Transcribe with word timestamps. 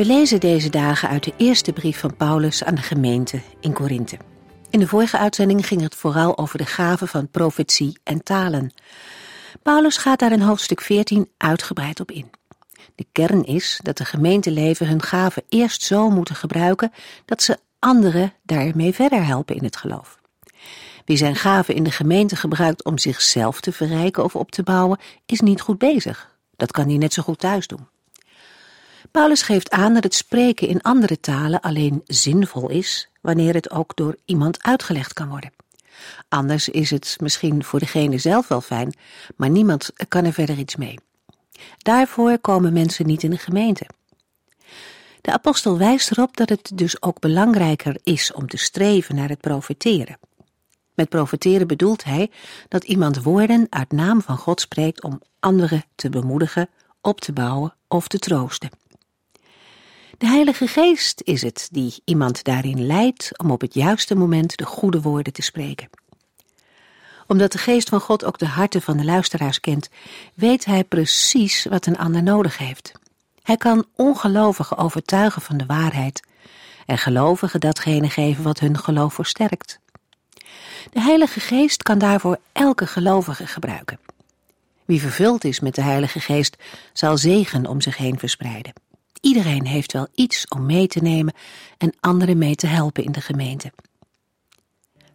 We 0.00 0.06
lezen 0.06 0.40
deze 0.40 0.70
dagen 0.70 1.08
uit 1.08 1.24
de 1.24 1.32
eerste 1.36 1.72
brief 1.72 1.98
van 1.98 2.16
Paulus 2.16 2.64
aan 2.64 2.74
de 2.74 2.82
gemeente 2.82 3.40
in 3.60 3.72
Korinthe. 3.72 4.16
In 4.70 4.78
de 4.78 4.86
vorige 4.86 5.18
uitzending 5.18 5.66
ging 5.66 5.80
het 5.80 5.94
vooral 5.94 6.38
over 6.38 6.58
de 6.58 6.66
gaven 6.66 7.08
van 7.08 7.28
profetie 7.28 7.98
en 8.04 8.22
talen. 8.22 8.72
Paulus 9.62 9.96
gaat 9.96 10.18
daar 10.18 10.32
in 10.32 10.40
hoofdstuk 10.40 10.80
14 10.80 11.30
uitgebreid 11.36 12.00
op 12.00 12.10
in. 12.10 12.30
De 12.94 13.06
kern 13.12 13.44
is 13.44 13.80
dat 13.82 13.96
de 13.96 14.04
gemeenteleven 14.04 14.88
hun 14.88 15.02
gaven 15.02 15.42
eerst 15.48 15.82
zo 15.82 16.10
moeten 16.10 16.34
gebruiken 16.34 16.92
dat 17.24 17.42
ze 17.42 17.58
anderen 17.78 18.32
daarmee 18.42 18.94
verder 18.94 19.24
helpen 19.24 19.56
in 19.56 19.64
het 19.64 19.76
geloof. 19.76 20.18
Wie 21.04 21.16
zijn 21.16 21.36
gaven 21.36 21.74
in 21.74 21.82
de 21.82 21.90
gemeente 21.90 22.36
gebruikt 22.36 22.84
om 22.84 22.98
zichzelf 22.98 23.60
te 23.60 23.72
verrijken 23.72 24.24
of 24.24 24.36
op 24.36 24.50
te 24.50 24.62
bouwen, 24.62 24.98
is 25.26 25.40
niet 25.40 25.60
goed 25.60 25.78
bezig. 25.78 26.36
Dat 26.56 26.70
kan 26.70 26.88
hij 26.88 26.96
net 26.96 27.12
zo 27.12 27.22
goed 27.22 27.38
thuis 27.38 27.66
doen. 27.66 27.88
Paulus 29.10 29.42
geeft 29.42 29.70
aan 29.70 29.94
dat 29.94 30.04
het 30.04 30.14
spreken 30.14 30.68
in 30.68 30.82
andere 30.82 31.20
talen 31.20 31.60
alleen 31.60 32.02
zinvol 32.06 32.68
is 32.68 33.08
wanneer 33.20 33.54
het 33.54 33.70
ook 33.70 33.96
door 33.96 34.16
iemand 34.24 34.62
uitgelegd 34.62 35.12
kan 35.12 35.28
worden. 35.28 35.52
Anders 36.28 36.68
is 36.68 36.90
het 36.90 37.16
misschien 37.20 37.64
voor 37.64 37.78
degene 37.78 38.18
zelf 38.18 38.48
wel 38.48 38.60
fijn, 38.60 38.94
maar 39.36 39.50
niemand 39.50 39.90
kan 40.08 40.24
er 40.24 40.32
verder 40.32 40.58
iets 40.58 40.76
mee. 40.76 40.98
Daarvoor 41.78 42.38
komen 42.38 42.72
mensen 42.72 43.06
niet 43.06 43.22
in 43.22 43.30
de 43.30 43.38
gemeente. 43.38 43.86
De 45.20 45.32
apostel 45.32 45.78
wijst 45.78 46.10
erop 46.10 46.36
dat 46.36 46.48
het 46.48 46.70
dus 46.74 47.02
ook 47.02 47.20
belangrijker 47.20 47.96
is 48.02 48.32
om 48.32 48.46
te 48.46 48.56
streven 48.56 49.14
naar 49.14 49.28
het 49.28 49.40
profeteren. 49.40 50.18
Met 50.94 51.08
profeteren 51.08 51.66
bedoelt 51.66 52.04
hij 52.04 52.30
dat 52.68 52.84
iemand 52.84 53.22
woorden 53.22 53.66
uit 53.70 53.92
naam 53.92 54.22
van 54.22 54.36
God 54.36 54.60
spreekt 54.60 55.02
om 55.02 55.20
anderen 55.40 55.84
te 55.94 56.08
bemoedigen, 56.08 56.68
op 57.00 57.20
te 57.20 57.32
bouwen 57.32 57.74
of 57.88 58.08
te 58.08 58.18
troosten. 58.18 58.70
De 60.20 60.26
Heilige 60.26 60.66
Geest 60.66 61.20
is 61.24 61.42
het 61.42 61.68
die 61.72 62.02
iemand 62.04 62.44
daarin 62.44 62.86
leidt 62.86 63.30
om 63.36 63.50
op 63.50 63.60
het 63.60 63.74
juiste 63.74 64.14
moment 64.14 64.56
de 64.56 64.64
goede 64.64 65.00
woorden 65.00 65.32
te 65.32 65.42
spreken. 65.42 65.88
Omdat 67.26 67.52
de 67.52 67.58
Geest 67.58 67.88
van 67.88 68.00
God 68.00 68.24
ook 68.24 68.38
de 68.38 68.46
harten 68.46 68.82
van 68.82 68.96
de 68.96 69.04
luisteraars 69.04 69.60
kent, 69.60 69.88
weet 70.34 70.64
hij 70.64 70.84
precies 70.84 71.64
wat 71.64 71.86
een 71.86 71.98
ander 71.98 72.22
nodig 72.22 72.58
heeft. 72.58 72.92
Hij 73.42 73.56
kan 73.56 73.86
ongelovigen 73.96 74.76
overtuigen 74.76 75.42
van 75.42 75.56
de 75.56 75.66
waarheid 75.66 76.22
en 76.86 76.98
gelovigen 76.98 77.60
datgene 77.60 78.10
geven 78.10 78.44
wat 78.44 78.58
hun 78.58 78.78
geloof 78.78 79.14
versterkt. 79.14 79.80
De 80.90 81.00
Heilige 81.00 81.40
Geest 81.40 81.82
kan 81.82 81.98
daarvoor 81.98 82.38
elke 82.52 82.86
gelovige 82.86 83.46
gebruiken. 83.46 83.98
Wie 84.84 85.00
vervuld 85.00 85.44
is 85.44 85.60
met 85.60 85.74
de 85.74 85.82
Heilige 85.82 86.20
Geest 86.20 86.56
zal 86.92 87.18
zegen 87.18 87.66
om 87.66 87.80
zich 87.80 87.96
heen 87.96 88.18
verspreiden. 88.18 88.72
Iedereen 89.20 89.66
heeft 89.66 89.92
wel 89.92 90.08
iets 90.14 90.48
om 90.48 90.66
mee 90.66 90.86
te 90.86 91.00
nemen 91.00 91.34
en 91.78 91.94
anderen 92.00 92.38
mee 92.38 92.54
te 92.54 92.66
helpen 92.66 93.04
in 93.04 93.12
de 93.12 93.20
gemeente. 93.20 93.72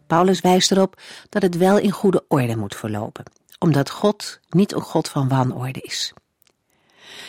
Paulus 0.06 0.40
wijst 0.40 0.70
erop 0.70 1.00
dat 1.28 1.42
het 1.42 1.56
wel 1.56 1.78
in 1.78 1.90
goede 1.90 2.24
orde 2.28 2.56
moet 2.56 2.76
verlopen, 2.76 3.24
omdat 3.58 3.90
God 3.90 4.40
niet 4.48 4.72
een 4.72 4.80
God 4.80 5.08
van 5.08 5.28
wanorde 5.28 5.80
is. 5.80 6.12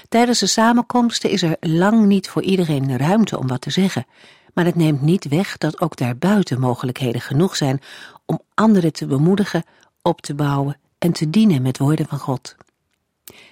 Tijdens 0.09 0.39
de 0.39 0.47
samenkomsten 0.47 1.29
is 1.29 1.41
er 1.41 1.57
lang 1.59 2.05
niet 2.05 2.29
voor 2.29 2.41
iedereen 2.41 2.97
ruimte 2.97 3.37
om 3.37 3.47
wat 3.47 3.61
te 3.61 3.69
zeggen, 3.69 4.05
maar 4.53 4.65
het 4.65 4.75
neemt 4.75 5.01
niet 5.01 5.27
weg 5.27 5.57
dat 5.57 5.81
ook 5.81 5.95
daarbuiten 5.95 6.59
mogelijkheden 6.59 7.21
genoeg 7.21 7.55
zijn 7.55 7.81
om 8.25 8.41
anderen 8.53 8.93
te 8.93 9.05
bemoedigen, 9.05 9.63
op 10.01 10.21
te 10.21 10.35
bouwen 10.35 10.79
en 10.97 11.11
te 11.11 11.29
dienen 11.29 11.61
met 11.61 11.77
woorden 11.77 12.07
van 12.07 12.19
God. 12.19 12.55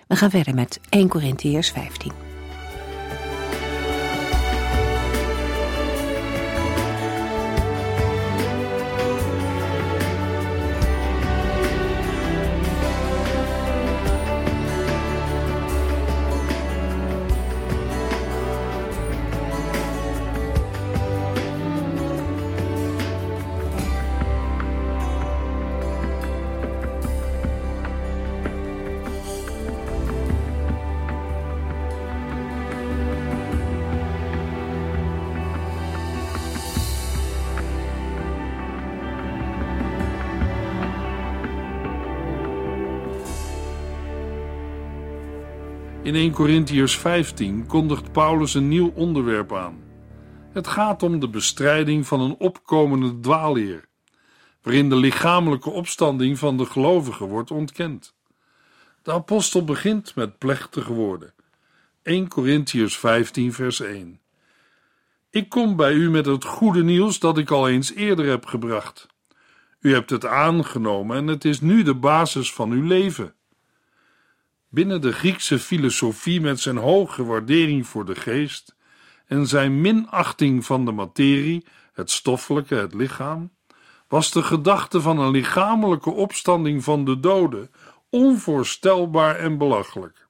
We 0.08 0.16
gaan 0.16 0.30
verder 0.30 0.56
met 0.56 0.80
1 0.90 1.08
Corinthiërs 1.08 1.70
15. 1.70 2.25
In 46.06 46.16
1 46.16 46.32
Corinthiërs 46.32 46.98
15 46.98 47.66
kondigt 47.66 48.12
Paulus 48.12 48.54
een 48.54 48.68
nieuw 48.68 48.92
onderwerp 48.96 49.54
aan. 49.54 49.84
Het 50.54 50.68
gaat 50.68 51.04
om 51.04 51.20
de 51.20 51.30
bestrijding 51.30 52.08
van 52.08 52.22
een 52.22 52.36
opkomende 52.38 53.20
dwaalleer, 53.20 53.86
waarin 54.62 54.90
de 54.90 54.96
lichamelijke 54.96 55.70
opstanding 55.70 56.40
van 56.40 56.58
de 56.58 56.66
gelovigen 56.66 57.28
wordt 57.28 57.52
ontkend. 57.52 58.16
De 59.02 59.12
apostel 59.12 59.64
begint 59.64 60.16
met 60.16 60.38
plechtige 60.38 60.94
woorden. 60.94 61.34
1 62.04 62.28
Corinthiërs 62.28 62.98
15 62.98 63.54
vers 63.54 63.80
1 63.80 64.20
Ik 65.30 65.50
kom 65.50 65.76
bij 65.76 65.94
u 65.94 66.10
met 66.10 66.26
het 66.26 66.44
goede 66.44 66.84
nieuws 66.84 67.20
dat 67.20 67.38
ik 67.38 67.52
al 67.52 67.70
eens 67.70 67.94
eerder 67.94 68.26
heb 68.26 68.46
gebracht. 68.46 69.08
U 69.80 69.94
hebt 69.94 70.10
het 70.10 70.26
aangenomen 70.26 71.18
en 71.18 71.28
het 71.28 71.46
is 71.46 71.62
nu 71.62 71.84
de 71.84 71.96
basis 71.96 72.54
van 72.54 72.72
uw 72.72 72.84
leven. 72.88 73.36
Binnen 74.76 75.02
de 75.02 75.12
Griekse 75.12 75.60
filosofie 75.60 76.42
met 76.42 76.60
zijn 76.60 76.78
hoge 76.78 77.24
waardering 77.24 77.88
voor 77.88 78.06
de 78.06 78.16
geest 78.16 78.76
en 79.26 79.48
zijn 79.48 79.82
minachting 79.82 80.66
van 80.66 80.86
de 80.86 80.92
materie, 80.92 81.66
het 81.94 82.12
stoffelijke, 82.12 82.76
het 82.76 82.94
lichaam, 82.94 83.52
was 84.08 84.32
de 84.32 84.44
gedachte 84.44 85.02
van 85.02 85.20
een 85.20 85.32
lichamelijke 85.32 86.10
opstanding 86.10 86.84
van 86.84 87.06
de 87.06 87.20
doden 87.20 87.72
onvoorstelbaar 88.10 89.36
en 89.36 89.58
belachelijk. 89.58 90.28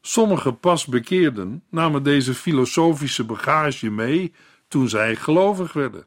Sommige 0.00 0.52
pasbekeerden 0.52 1.62
namen 1.70 2.02
deze 2.02 2.34
filosofische 2.34 3.24
bagage 3.24 3.90
mee 3.90 4.34
toen 4.68 4.88
zij 4.88 5.16
gelovig 5.16 5.72
werden. 5.72 6.06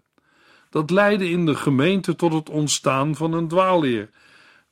Dat 0.70 0.90
leidde 0.90 1.30
in 1.30 1.46
de 1.46 1.56
gemeente 1.56 2.16
tot 2.16 2.34
het 2.34 2.50
ontstaan 2.50 3.16
van 3.16 3.34
een 3.34 3.48
dwaalleer 3.48 4.10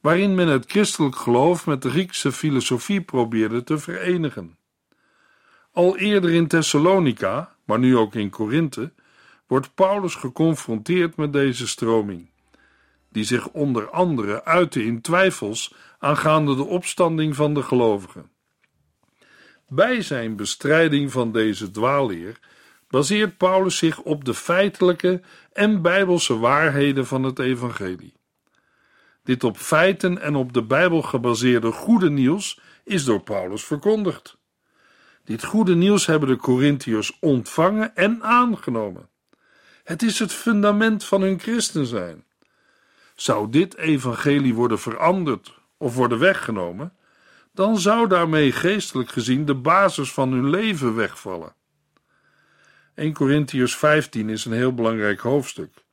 waarin 0.06 0.36
men 0.36 0.48
het 0.48 0.66
christelijk 0.68 1.16
geloof 1.16 1.66
met 1.66 1.82
de 1.82 1.90
Griekse 1.90 2.32
filosofie 2.32 3.02
probeerde 3.02 3.64
te 3.64 3.78
verenigen. 3.78 4.58
Al 5.72 5.98
eerder 5.98 6.30
in 6.30 6.48
Thessalonica, 6.48 7.56
maar 7.64 7.80
nu 7.80 7.98
ook 7.98 8.16
in 8.16 8.30
Korinthe, 8.30 8.94
wordt 9.48 9.76
Paulus 9.76 10.16
geconfronteerd 10.16 11.16
met 11.16 11.34
deze 11.34 11.68
stroming, 11.68 12.30
die 13.10 13.24
zich 13.24 13.48
onder 13.50 13.90
andere 13.90 14.44
uitte 14.44 14.86
in 14.86 15.02
twijfels 15.02 15.74
aangaande 16.00 16.56
de 16.56 16.66
opstanding 16.66 17.36
van 17.36 17.54
de 17.54 17.64
gelovigen. 17.64 18.30
Bij 19.68 20.02
zijn 20.02 20.36
bestrijding 20.36 21.12
van 21.12 21.32
deze 21.32 21.72
dwaalleer 21.72 22.40
baseert 22.88 23.38
Paulus 23.38 23.78
zich 23.78 24.00
op 24.00 24.26
de 24.26 24.34
feitelijke 24.34 25.22
en 25.54 25.82
bijbelse 25.82 26.38
waarheden 26.38 27.06
van 27.06 27.24
het 27.24 27.40
evangelie. 27.40 28.14
Dit 29.26 29.44
op 29.44 29.58
feiten 29.58 30.22
en 30.22 30.36
op 30.36 30.54
de 30.54 30.64
Bijbel 30.64 31.02
gebaseerde 31.02 31.72
goede 31.72 32.10
nieuws 32.10 32.60
is 32.84 33.06
door 33.06 33.22
Paulus 33.22 33.64
verkondigd. 33.64 34.38
Dit 35.24 35.44
goede 35.44 35.76
nieuws 35.76 36.06
hebben 36.06 36.30
de 36.30 36.36
Corinthiërs 36.36 37.18
ontvangen 37.20 37.96
en 37.96 38.24
aangenomen. 38.24 39.10
Het 39.84 40.02
is 40.02 40.20
het 40.20 40.32
fundament 40.34 41.04
van 41.04 41.22
hun 41.22 41.40
christen 41.40 41.86
zijn. 41.86 42.24
Zou 43.16 43.50
dit 43.50 43.78
evangelie 43.78 44.54
worden 44.54 44.80
veranderd 44.80 45.60
of 45.78 45.96
worden 45.96 46.20
weggenomen, 46.20 46.94
dan 47.54 47.80
zou 47.80 48.08
daarmee 48.08 48.52
geestelijk 48.52 49.10
gezien 49.10 49.46
de 49.46 49.56
basis 49.56 50.14
van 50.14 50.32
hun 50.32 50.50
leven 50.50 50.96
wegvallen. 50.96 51.56
1 52.96 53.14
Corinthians 53.14 53.78
15 53.78 54.30
is 54.30 54.46
een 54.46 54.52
heel 54.52 54.74
belangrijk 54.74 55.20
hoofdstuk, 55.20 55.85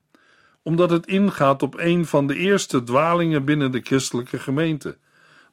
omdat 0.62 0.90
het 0.90 1.06
ingaat 1.06 1.62
op 1.62 1.78
een 1.78 2.06
van 2.06 2.26
de 2.26 2.36
eerste 2.36 2.82
dwalingen 2.82 3.44
binnen 3.44 3.70
de 3.72 3.80
christelijke 3.80 4.38
gemeente, 4.38 4.96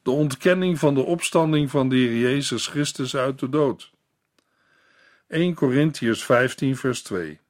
de 0.02 0.10
ontkenning 0.10 0.78
van 0.78 0.94
de 0.94 1.02
opstanding 1.02 1.70
van 1.70 1.88
de 1.88 1.96
Heer 1.96 2.16
Jezus 2.16 2.66
Christus 2.66 3.16
uit 3.16 3.38
de 3.38 3.48
dood. 3.48 3.90
1 5.28 5.54
Corinthians 5.54 6.24
15 6.24 6.76
vers 6.76 7.02
2 7.02 7.40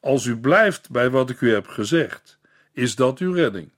Als 0.00 0.24
u 0.24 0.38
blijft 0.38 0.90
bij 0.90 1.10
wat 1.10 1.30
ik 1.30 1.40
u 1.40 1.52
heb 1.52 1.66
gezegd, 1.66 2.38
is 2.72 2.94
dat 2.94 3.18
uw 3.18 3.32
redding. 3.32 3.72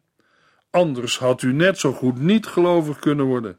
Anders 0.71 1.19
had 1.19 1.43
u 1.43 1.53
net 1.53 1.79
zo 1.79 1.93
goed 1.93 2.19
niet 2.19 2.47
gelovig 2.47 2.99
kunnen 2.99 3.27
worden. 3.27 3.59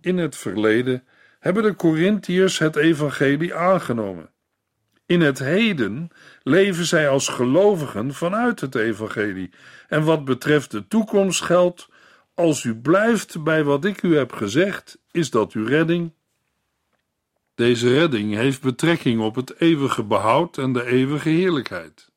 In 0.00 0.18
het 0.18 0.36
verleden 0.36 1.04
hebben 1.38 1.62
de 1.62 1.76
Corinthiërs 1.76 2.58
het 2.58 2.76
evangelie 2.76 3.54
aangenomen. 3.54 4.30
In 5.10 5.20
het 5.20 5.38
heden 5.38 6.10
leven 6.42 6.84
zij 6.84 7.08
als 7.08 7.28
gelovigen 7.28 8.14
vanuit 8.14 8.60
het 8.60 8.74
evangelie. 8.74 9.50
En 9.88 10.04
wat 10.04 10.24
betreft 10.24 10.70
de 10.70 10.88
toekomst 10.88 11.42
geldt: 11.42 11.88
als 12.34 12.64
u 12.64 12.76
blijft 12.76 13.42
bij 13.42 13.64
wat 13.64 13.84
ik 13.84 14.02
u 14.02 14.16
heb 14.16 14.32
gezegd, 14.32 14.98
is 15.10 15.30
dat 15.30 15.52
uw 15.52 15.66
redding. 15.66 16.12
Deze 17.54 17.94
redding 17.94 18.34
heeft 18.34 18.60
betrekking 18.60 19.20
op 19.20 19.34
het 19.34 19.60
eeuwige 19.60 20.02
behoud 20.04 20.58
en 20.58 20.72
de 20.72 20.84
eeuwige 20.84 21.28
heerlijkheid. 21.28 22.10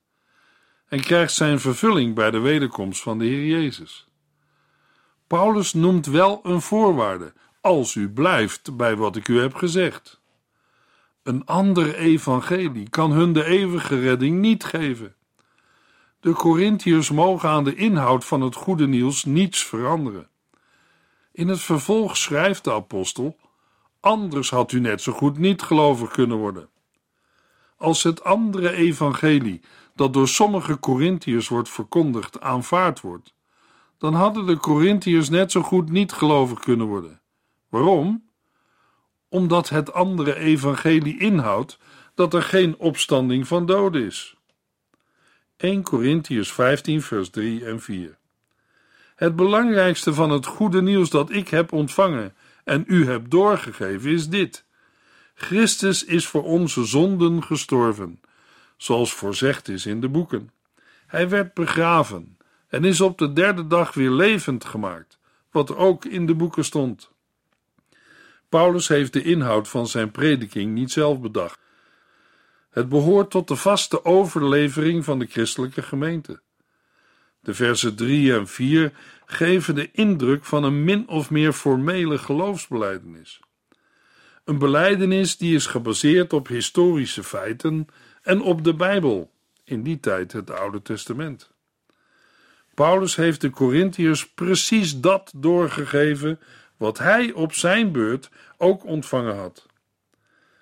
En 0.88 1.02
krijgt 1.02 1.34
zijn 1.34 1.60
vervulling 1.60 2.16
bij 2.16 2.32
de 2.32 2.40
wederkomst 2.40 3.02
van 3.02 3.18
de 3.18 3.26
Heer 3.26 3.46
Jezus. 3.46 4.08
Paulus 5.28 5.74
noemt 5.74 6.06
wel 6.06 6.40
een 6.44 6.62
voorwaarde: 6.62 7.34
als 7.62 7.96
u 7.96 8.10
blijft 8.10 8.78
bij 8.78 8.96
wat 8.96 9.16
ik 9.16 9.28
u 9.28 9.40
heb 9.40 9.54
gezegd. 9.54 10.22
Een 11.24 11.46
ander 11.46 11.96
evangelie 11.96 12.90
kan 12.90 13.12
hun 13.12 13.34
de 13.34 13.46
eeuwige 13.46 14.00
redding 14.00 14.40
niet 14.40 14.64
geven. 14.64 15.16
De 16.20 16.34
Corinthiërs 16.34 17.12
mogen 17.12 17.50
aan 17.50 17.64
de 17.64 17.76
inhoud 17.76 18.26
van 18.26 18.42
het 18.42 18.56
goede 18.56 18.88
nieuws 18.88 19.26
niets 19.26 19.64
veranderen. 19.64 20.30
In 21.32 21.48
het 21.48 21.60
vervolg 21.60 22.18
schrijft 22.18 22.64
de 22.64 22.72
apostel: 22.72 23.38
Anders 24.00 24.50
had 24.50 24.72
u 24.72 24.80
net 24.80 25.02
zo 25.02 25.12
goed 25.12 25.38
niet 25.38 25.62
gelovig 25.62 26.12
kunnen 26.12 26.38
worden. 26.38 26.70
Als 27.78 28.04
het 28.04 28.24
andere 28.24 28.72
evangelie 28.72 29.62
dat 29.96 30.14
door 30.14 30.28
sommige 30.28 30.80
Corinthiërs 30.80 31.48
wordt 31.48 31.70
verkondigd 31.70 32.42
aanvaard 32.42 33.02
wordt, 33.02 33.34
dan 33.98 34.14
hadden 34.14 34.46
de 34.46 34.58
Corinthiërs 34.58 35.30
net 35.30 35.52
zo 35.52 35.62
goed 35.62 35.90
niet 35.90 36.12
gelovig 36.12 36.60
kunnen 36.60 36.88
worden. 36.88 37.22
Waarom? 37.70 38.32
Omdat 39.34 39.70
het 39.70 39.94
andere 39.94 40.36
evangelie 40.36 41.20
inhoudt 41.20 41.78
dat 42.16 42.34
er 42.34 42.42
geen 42.42 42.78
opstanding 42.78 43.48
van 43.48 43.66
doden 43.66 44.06
is. 44.06 44.36
1 45.58 45.84
Corinthians 45.84 46.52
15 46.52 47.02
vers 47.02 47.30
3 47.30 47.66
en 47.66 47.82
4 47.82 48.18
Het 49.16 49.36
belangrijkste 49.36 50.14
van 50.14 50.30
het 50.30 50.46
goede 50.46 50.82
nieuws 50.82 51.10
dat 51.10 51.32
ik 51.32 51.50
heb 51.50 51.72
ontvangen 51.72 52.34
en 52.64 52.84
u 52.88 53.08
heb 53.08 53.30
doorgegeven 53.30 54.12
is 54.12 54.30
dit. 54.30 54.66
Christus 55.34 56.04
is 56.04 56.28
voor 56.28 56.44
onze 56.44 56.86
zonden 56.86 57.44
gestorven, 57.44 58.22
zoals 58.78 59.14
voorzegd 59.14 59.68
is 59.68 59.86
in 59.86 60.02
de 60.02 60.10
boeken. 60.10 60.52
Hij 61.08 61.30
werd 61.30 61.54
begraven 61.54 62.38
en 62.68 62.84
is 62.84 63.02
op 63.02 63.18
de 63.18 63.34
derde 63.34 63.68
dag 63.68 63.94
weer 63.94 64.12
levend 64.12 64.66
gemaakt, 64.66 65.18
wat 65.52 65.76
ook 65.76 66.06
in 66.06 66.26
de 66.26 66.36
boeken 66.36 66.66
stond. 66.66 67.13
Paulus 68.54 68.88
heeft 68.88 69.14
de 69.14 69.24
inhoud 69.24 69.68
van 69.68 69.88
zijn 69.88 70.12
prediking 70.12 70.74
niet 70.74 70.92
zelf 70.92 71.20
bedacht. 71.20 71.60
Het 72.70 72.90
behoort 72.90 73.30
tot 73.32 73.48
de 73.48 73.56
vaste 73.56 74.06
overlevering 74.06 75.04
van 75.04 75.20
de 75.20 75.26
christelijke 75.26 75.82
gemeente. 75.82 76.42
De 77.40 77.54
versen 77.54 77.96
3 77.96 78.34
en 78.34 78.48
4 78.48 78.94
geven 79.26 79.76
de 79.76 79.90
indruk 79.92 80.46
van 80.46 80.64
een 80.64 80.84
min 80.84 81.08
of 81.08 81.30
meer 81.30 81.54
formele 81.54 82.18
geloofsbeleidenis. 82.18 83.40
Een 84.44 84.58
beleidenis 84.58 85.38
die 85.38 85.56
is 85.56 85.66
gebaseerd 85.66 86.34
op 86.34 86.48
historische 86.48 87.24
feiten 87.24 87.88
en 88.22 88.42
op 88.42 88.64
de 88.64 88.74
Bijbel, 88.74 89.32
in 89.64 89.84
die 89.84 90.00
tijd 90.00 90.32
het 90.32 90.52
Oude 90.52 90.82
Testament. 90.82 91.52
Paulus 92.74 93.16
heeft 93.16 93.42
de 93.42 93.50
Corinthiërs 93.50 94.30
precies 94.30 95.00
dat 95.00 95.32
doorgegeven 95.36 96.40
wat 96.78 96.98
hij 96.98 97.32
op 97.32 97.54
zijn 97.54 97.92
beurt 97.92 98.30
ook 98.58 98.86
ontvangen 98.86 99.36
had. 99.36 99.66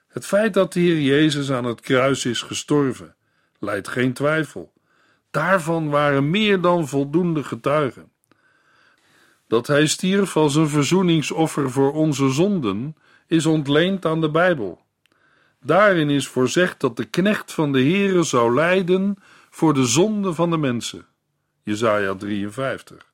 Het 0.08 0.26
feit 0.26 0.54
dat 0.54 0.74
de 0.74 0.80
Heer 0.80 1.02
Jezus 1.02 1.52
aan 1.52 1.66
het 1.66 1.82
kruis 1.82 2.26
is 2.26 2.42
gestorven, 2.42 3.16
leidt 3.60 3.88
geen 3.88 4.14
twijfel. 4.14 4.74
Daarvan 5.32 5.90
waren 5.90 6.30
meer 6.30 6.62
dan 6.62 6.88
voldoende 6.88 7.44
getuigen. 7.44 8.12
Dat 9.48 9.68
hij 9.68 9.88
stierf 9.88 10.38
als 10.38 10.56
een 10.56 10.70
verzoeningsoffer 10.70 11.72
voor 11.72 11.94
onze 11.94 12.30
zonden, 12.30 12.96
is 13.28 13.46
ontleend 13.46 14.06
aan 14.06 14.22
de 14.22 14.32
Bijbel. 14.32 14.82
Daarin 15.64 16.10
is 16.10 16.28
voorzegd 16.28 16.80
dat 16.80 16.98
de 16.98 17.06
knecht 17.06 17.54
van 17.54 17.72
de 17.72 17.80
Heere 17.82 18.24
zou 18.24 18.56
lijden 18.56 19.16
voor 19.50 19.74
de 19.74 19.86
zonde 19.86 20.34
van 20.34 20.50
de 20.50 20.58
mensen. 20.58 21.06
Jesaja 21.64 22.16
53. 22.16 23.11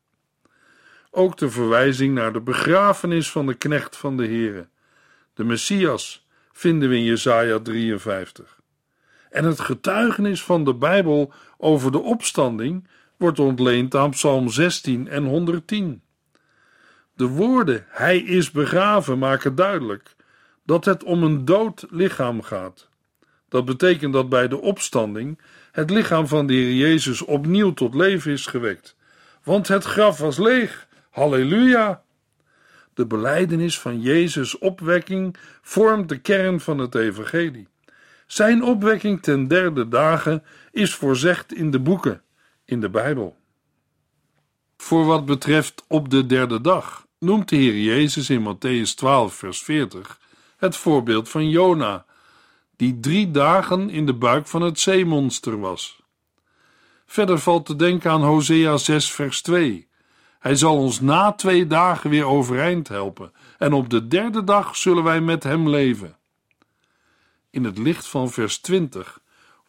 Ook 1.18 1.38
de 1.38 1.50
verwijzing 1.50 2.14
naar 2.14 2.34
de 2.34 2.42
begrafenis 2.42 3.32
van 3.32 3.46
de 3.46 3.54
knecht 3.54 3.98
van 3.98 4.18
de 4.18 4.26
Heere, 4.26 4.68
de 5.34 5.44
Messias, 5.44 6.28
vinden 6.52 6.90
we 6.90 6.96
in 6.96 7.04
Jesaja 7.04 7.60
53. 7.60 8.60
En 9.30 9.44
het 9.44 9.60
getuigenis 9.60 10.44
van 10.44 10.64
de 10.64 10.74
Bijbel 10.74 11.34
over 11.58 11.92
de 11.92 12.00
opstanding 12.00 12.88
wordt 13.16 13.40
ontleend 13.40 13.96
aan 13.96 14.10
Psalm 14.10 14.50
16 14.50 15.08
en 15.08 15.26
110. 15.26 16.02
De 17.14 17.28
woorden 17.28 17.86
hij 17.88 18.18
is 18.18 18.52
begraven 18.52 19.18
maken 19.18 19.56
duidelijk 19.56 20.16
dat 20.66 20.86
het 20.86 21.04
om 21.04 21.24
een 21.24 21.46
dood 21.46 21.86
lichaam 21.90 22.42
gaat. 22.42 22.90
Dat 23.50 23.66
betekent 23.66 24.14
dat 24.14 24.30
bij 24.30 24.48
de 24.48 24.62
opstanding 24.62 25.42
het 25.72 25.90
lichaam 25.90 26.28
van 26.28 26.48
de 26.48 26.54
Heer 26.54 26.74
Jezus 26.74 27.22
opnieuw 27.22 27.74
tot 27.74 27.96
leven 27.96 28.32
is 28.32 28.46
gewekt, 28.46 28.96
want 29.44 29.68
het 29.68 29.84
graf 29.84 30.18
was 30.18 30.38
leeg. 30.38 30.87
Halleluja! 31.18 32.04
De 32.94 33.06
beleidenis 33.06 33.80
van 33.80 34.02
Jezus' 34.02 34.58
opwekking 34.58 35.38
vormt 35.62 36.10
de 36.10 36.18
kern 36.18 36.60
van 36.60 36.78
het 36.78 36.96
evangelie. 36.96 37.68
Zijn 38.28 38.64
opwekking 38.64 39.22
ten 39.22 39.48
derde 39.48 39.88
dagen 39.88 40.44
is 40.72 40.96
voorzegd 40.96 41.54
in 41.54 41.72
de 41.72 41.80
boeken, 41.80 42.22
in 42.66 42.82
de 42.82 42.90
Bijbel. 42.90 43.38
Voor 44.78 45.06
wat 45.06 45.26
betreft 45.26 45.86
op 45.88 46.10
de 46.10 46.26
derde 46.26 46.62
dag 46.62 47.08
noemt 47.20 47.50
de 47.50 47.56
Heer 47.56 47.78
Jezus 47.78 48.30
in 48.30 48.56
Matthäus 48.56 48.94
12, 48.96 49.34
vers 49.34 49.64
40 49.64 50.20
het 50.58 50.76
voorbeeld 50.76 51.30
van 51.30 51.50
Jona, 51.50 52.06
die 52.76 53.00
drie 53.00 53.32
dagen 53.32 53.90
in 53.90 54.06
de 54.06 54.16
buik 54.16 54.48
van 54.48 54.62
het 54.62 54.80
zeemonster 54.80 55.60
was. 55.60 56.02
Verder 57.06 57.40
valt 57.40 57.66
te 57.66 57.76
denken 57.76 58.12
aan 58.12 58.24
Hosea 58.24 58.78
6, 58.78 59.12
vers 59.12 59.42
2. 59.42 59.87
Hij 60.40 60.56
zal 60.56 60.78
ons 60.78 61.00
na 61.00 61.32
twee 61.32 61.68
dagen 61.68 62.10
weer 62.10 62.26
overeind 62.26 62.88
helpen, 62.88 63.32
en 63.58 63.74
op 63.74 63.90
de 63.90 64.08
derde 64.08 64.44
dag 64.44 64.76
zullen 64.76 65.04
wij 65.04 65.22
met 65.22 65.44
hem 65.44 65.70
leven. 65.70 66.18
In 67.50 67.64
het 67.64 67.78
licht 67.78 68.08
van 68.08 68.30
vers 68.30 68.58
20 68.58 69.20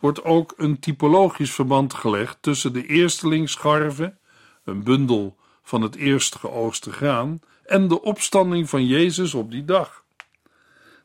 wordt 0.01 0.25
ook 0.25 0.55
een 0.57 0.79
typologisch 0.79 1.53
verband 1.53 1.95
gelegd 1.95 2.39
tussen 2.41 2.73
de 2.73 2.87
eerstelingsscharven, 2.87 4.19
een 4.65 4.83
bundel 4.83 5.37
van 5.63 5.83
het 5.83 5.97
eerst 5.97 6.37
geoogste 6.37 6.93
graan, 6.93 7.41
en 7.65 7.89
de 7.89 8.03
opstanding 8.03 8.69
van 8.69 8.87
Jezus 8.87 9.35
op 9.35 9.51
die 9.51 9.65
dag. 9.65 10.05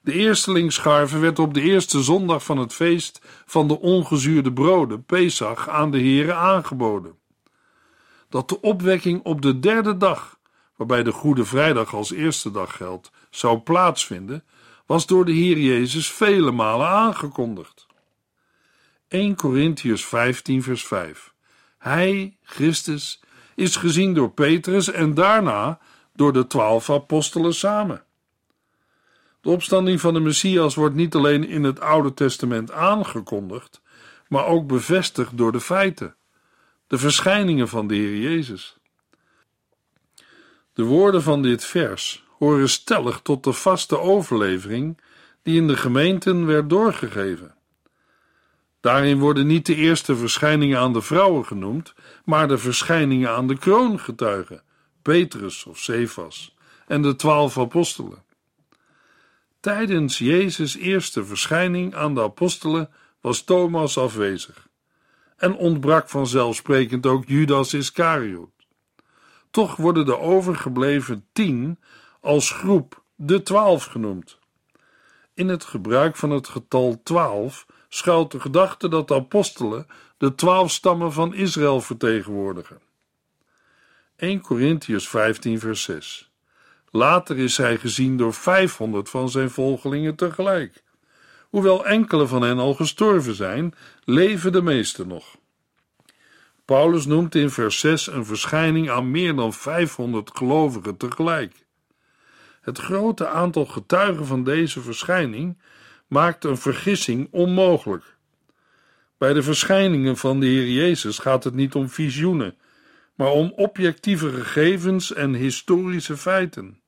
De 0.02 0.14
eerstelingsscharven 0.14 1.22
werd 1.22 1.40
op 1.40 1.54
de 1.54 1.62
eerste 1.62 2.04
zondag 2.04 2.44
van 2.44 2.58
het 2.58 2.74
feest 2.74 3.22
van 3.46 3.68
de 3.68 3.80
ongezuurde 3.80 4.54
broden, 4.54 5.04
Pesach, 5.04 5.70
aan 5.70 5.92
de 5.92 6.02
Here 6.02 6.34
aangeboden. 6.34 7.18
Dat 8.34 8.50
de 8.50 8.62
opwekking 8.62 9.24
op 9.24 9.42
de 9.42 9.60
derde 9.60 9.98
dag, 9.98 10.40
waarbij 10.76 11.04
de 11.04 11.12
Goede 11.12 11.46
Vrijdag 11.46 11.94
als 11.94 12.12
eerste 12.12 12.52
dag 12.52 12.76
geldt, 12.76 13.12
zou 13.30 13.58
plaatsvinden, 13.58 14.44
was 14.86 15.06
door 15.06 15.26
de 15.26 15.32
Heer 15.32 15.58
Jezus 15.58 16.12
vele 16.12 16.52
malen 16.52 16.88
aangekondigd. 16.88 17.88
1 19.08 19.36
Corinthians 19.36 20.06
15 20.06 20.64
vers 20.64 20.86
5 20.86 21.34
Hij, 21.78 22.38
Christus, 22.44 23.22
is 23.56 23.76
gezien 23.76 24.14
door 24.14 24.32
Petrus 24.32 24.92
en 24.92 25.14
daarna 25.14 25.80
door 26.14 26.34
de 26.34 26.48
twaalf 26.48 26.90
apostelen 26.90 27.54
samen. 27.54 28.04
De 29.42 29.50
opstanding 29.50 30.02
van 30.02 30.14
de 30.14 30.20
Messias 30.20 30.76
wordt 30.76 30.96
niet 30.96 31.16
alleen 31.16 31.48
in 31.48 31.64
het 31.64 31.80
Oude 31.80 32.14
Testament 32.14 32.72
aangekondigd, 32.72 33.82
maar 34.28 34.46
ook 34.46 34.68
bevestigd 34.68 35.38
door 35.38 35.52
de 35.52 35.62
feiten, 35.62 36.16
de 36.94 37.00
verschijningen 37.00 37.68
van 37.68 37.88
de 37.88 37.96
Heer 37.96 38.18
Jezus. 38.18 38.78
De 40.74 40.84
woorden 40.84 41.22
van 41.22 41.42
dit 41.42 41.66
vers 41.66 42.24
horen 42.38 42.70
stellig 42.70 43.20
tot 43.24 43.44
de 43.44 43.54
vaste 43.54 44.00
overlevering 44.00 45.02
die 45.44 45.56
in 45.56 45.68
de 45.68 45.78
gemeenten 45.78 46.46
werd 46.46 46.70
doorgegeven. 46.70 47.56
Daarin 48.82 49.20
worden 49.20 49.48
niet 49.48 49.66
de 49.66 49.76
eerste 49.76 50.16
verschijningen 50.16 50.80
aan 50.80 50.94
de 50.94 51.02
vrouwen 51.02 51.46
genoemd, 51.46 51.94
maar 52.26 52.48
de 52.48 52.58
verschijningen 52.58 53.30
aan 53.30 53.48
de 53.48 53.58
kroongetuigen, 53.58 54.62
Petrus 55.02 55.66
of 55.66 55.80
Cephas, 55.80 56.56
en 56.88 57.02
de 57.02 57.16
twaalf 57.16 57.58
apostelen. 57.58 58.24
Tijdens 59.60 60.18
Jezus' 60.18 60.76
eerste 60.76 61.26
verschijning 61.26 61.96
aan 61.96 62.16
de 62.16 62.22
apostelen 62.22 62.90
was 63.22 63.44
Thomas 63.44 63.98
afwezig 63.98 64.72
en 65.44 65.56
ontbrak 65.56 66.10
vanzelfsprekend 66.10 67.06
ook 67.06 67.24
Judas 67.28 67.74
Iscariot. 67.74 68.50
Toch 69.52 69.76
worden 69.76 70.06
de 70.06 70.20
overgebleven 70.20 71.26
tien 71.34 71.80
als 72.22 72.52
groep 72.52 73.04
de 73.16 73.44
twaalf 73.44 73.86
genoemd. 73.86 74.40
In 75.34 75.48
het 75.48 75.64
gebruik 75.64 76.16
van 76.16 76.30
het 76.30 76.48
getal 76.48 77.02
twaalf 77.04 77.66
schuilt 77.90 78.32
de 78.32 78.40
gedachte 78.40 78.88
dat 78.90 79.08
de 79.08 79.14
apostelen 79.14 79.88
de 80.18 80.36
twaalf 80.36 80.72
stammen 80.72 81.14
van 81.14 81.34
Israël 81.34 81.82
vertegenwoordigen. 81.82 82.80
1 84.16 84.42
Corinthians 84.42 85.10
15 85.10 85.60
vers 85.60 85.84
6 85.84 86.32
Later 86.92 87.38
is 87.38 87.58
hij 87.58 87.78
gezien 87.78 88.18
door 88.18 88.34
500 88.34 89.10
van 89.10 89.30
zijn 89.30 89.50
volgelingen 89.50 90.16
tegelijk. 90.16 90.84
Hoewel 91.54 91.86
enkele 91.86 92.28
van 92.28 92.42
hen 92.42 92.60
al 92.60 92.74
gestorven 92.74 93.36
zijn, 93.36 93.74
leven 94.06 94.52
de 94.52 94.62
meeste 94.62 95.06
nog. 95.06 95.36
Paulus 96.66 97.06
noemt 97.06 97.36
in 97.36 97.50
vers 97.50 97.80
6 97.80 98.08
een 98.08 98.26
verschijning 98.26 98.90
aan 98.90 99.12
meer 99.12 99.36
dan 99.36 99.54
500 99.54 100.32
gelovigen 100.34 100.98
tegelijk. 100.98 101.66
Het 102.62 102.78
grote 102.78 103.28
aantal 103.28 103.66
getuigen 103.66 104.26
van 104.26 104.44
deze 104.44 104.82
verschijning 104.82 105.58
maakt 106.08 106.44
een 106.44 106.58
vergissing 106.58 107.28
onmogelijk. 107.32 108.16
Bij 109.18 109.34
de 109.34 109.44
verschijningen 109.44 110.18
van 110.18 110.40
de 110.40 110.46
Heer 110.46 110.68
Jezus 110.68 111.18
gaat 111.18 111.44
het 111.44 111.54
niet 111.54 111.76
om 111.76 111.90
visioenen, 111.90 112.58
maar 113.16 113.32
om 113.32 113.54
objectieve 113.56 114.32
gegevens 114.34 115.14
en 115.14 115.34
historische 115.34 116.18
feiten. 116.18 116.82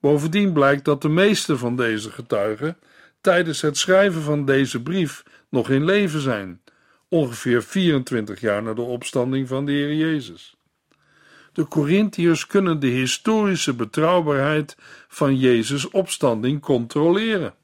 Bovendien 0.00 0.52
blijkt 0.52 0.84
dat 0.84 1.02
de 1.02 1.08
meeste 1.08 1.58
van 1.58 1.76
deze 1.76 2.10
getuigen 2.10 2.78
tijdens 3.20 3.60
het 3.60 3.76
schrijven 3.76 4.22
van 4.22 4.44
deze 4.44 4.82
brief 4.82 5.22
nog 5.48 5.70
in 5.70 5.84
leven 5.84 6.20
zijn, 6.20 6.60
ongeveer 7.08 7.62
24 7.62 8.40
jaar 8.40 8.62
na 8.62 8.74
de 8.74 8.82
opstanding 8.82 9.48
van 9.48 9.64
de 9.64 9.72
Heer 9.72 9.94
Jezus. 9.94 10.56
De 11.52 11.68
Corinthiërs 11.68 12.46
kunnen 12.46 12.80
de 12.80 12.86
historische 12.86 13.74
betrouwbaarheid 13.74 14.76
van 15.08 15.36
Jezus' 15.36 15.90
opstanding 15.90 16.60
controleren. 16.60 17.54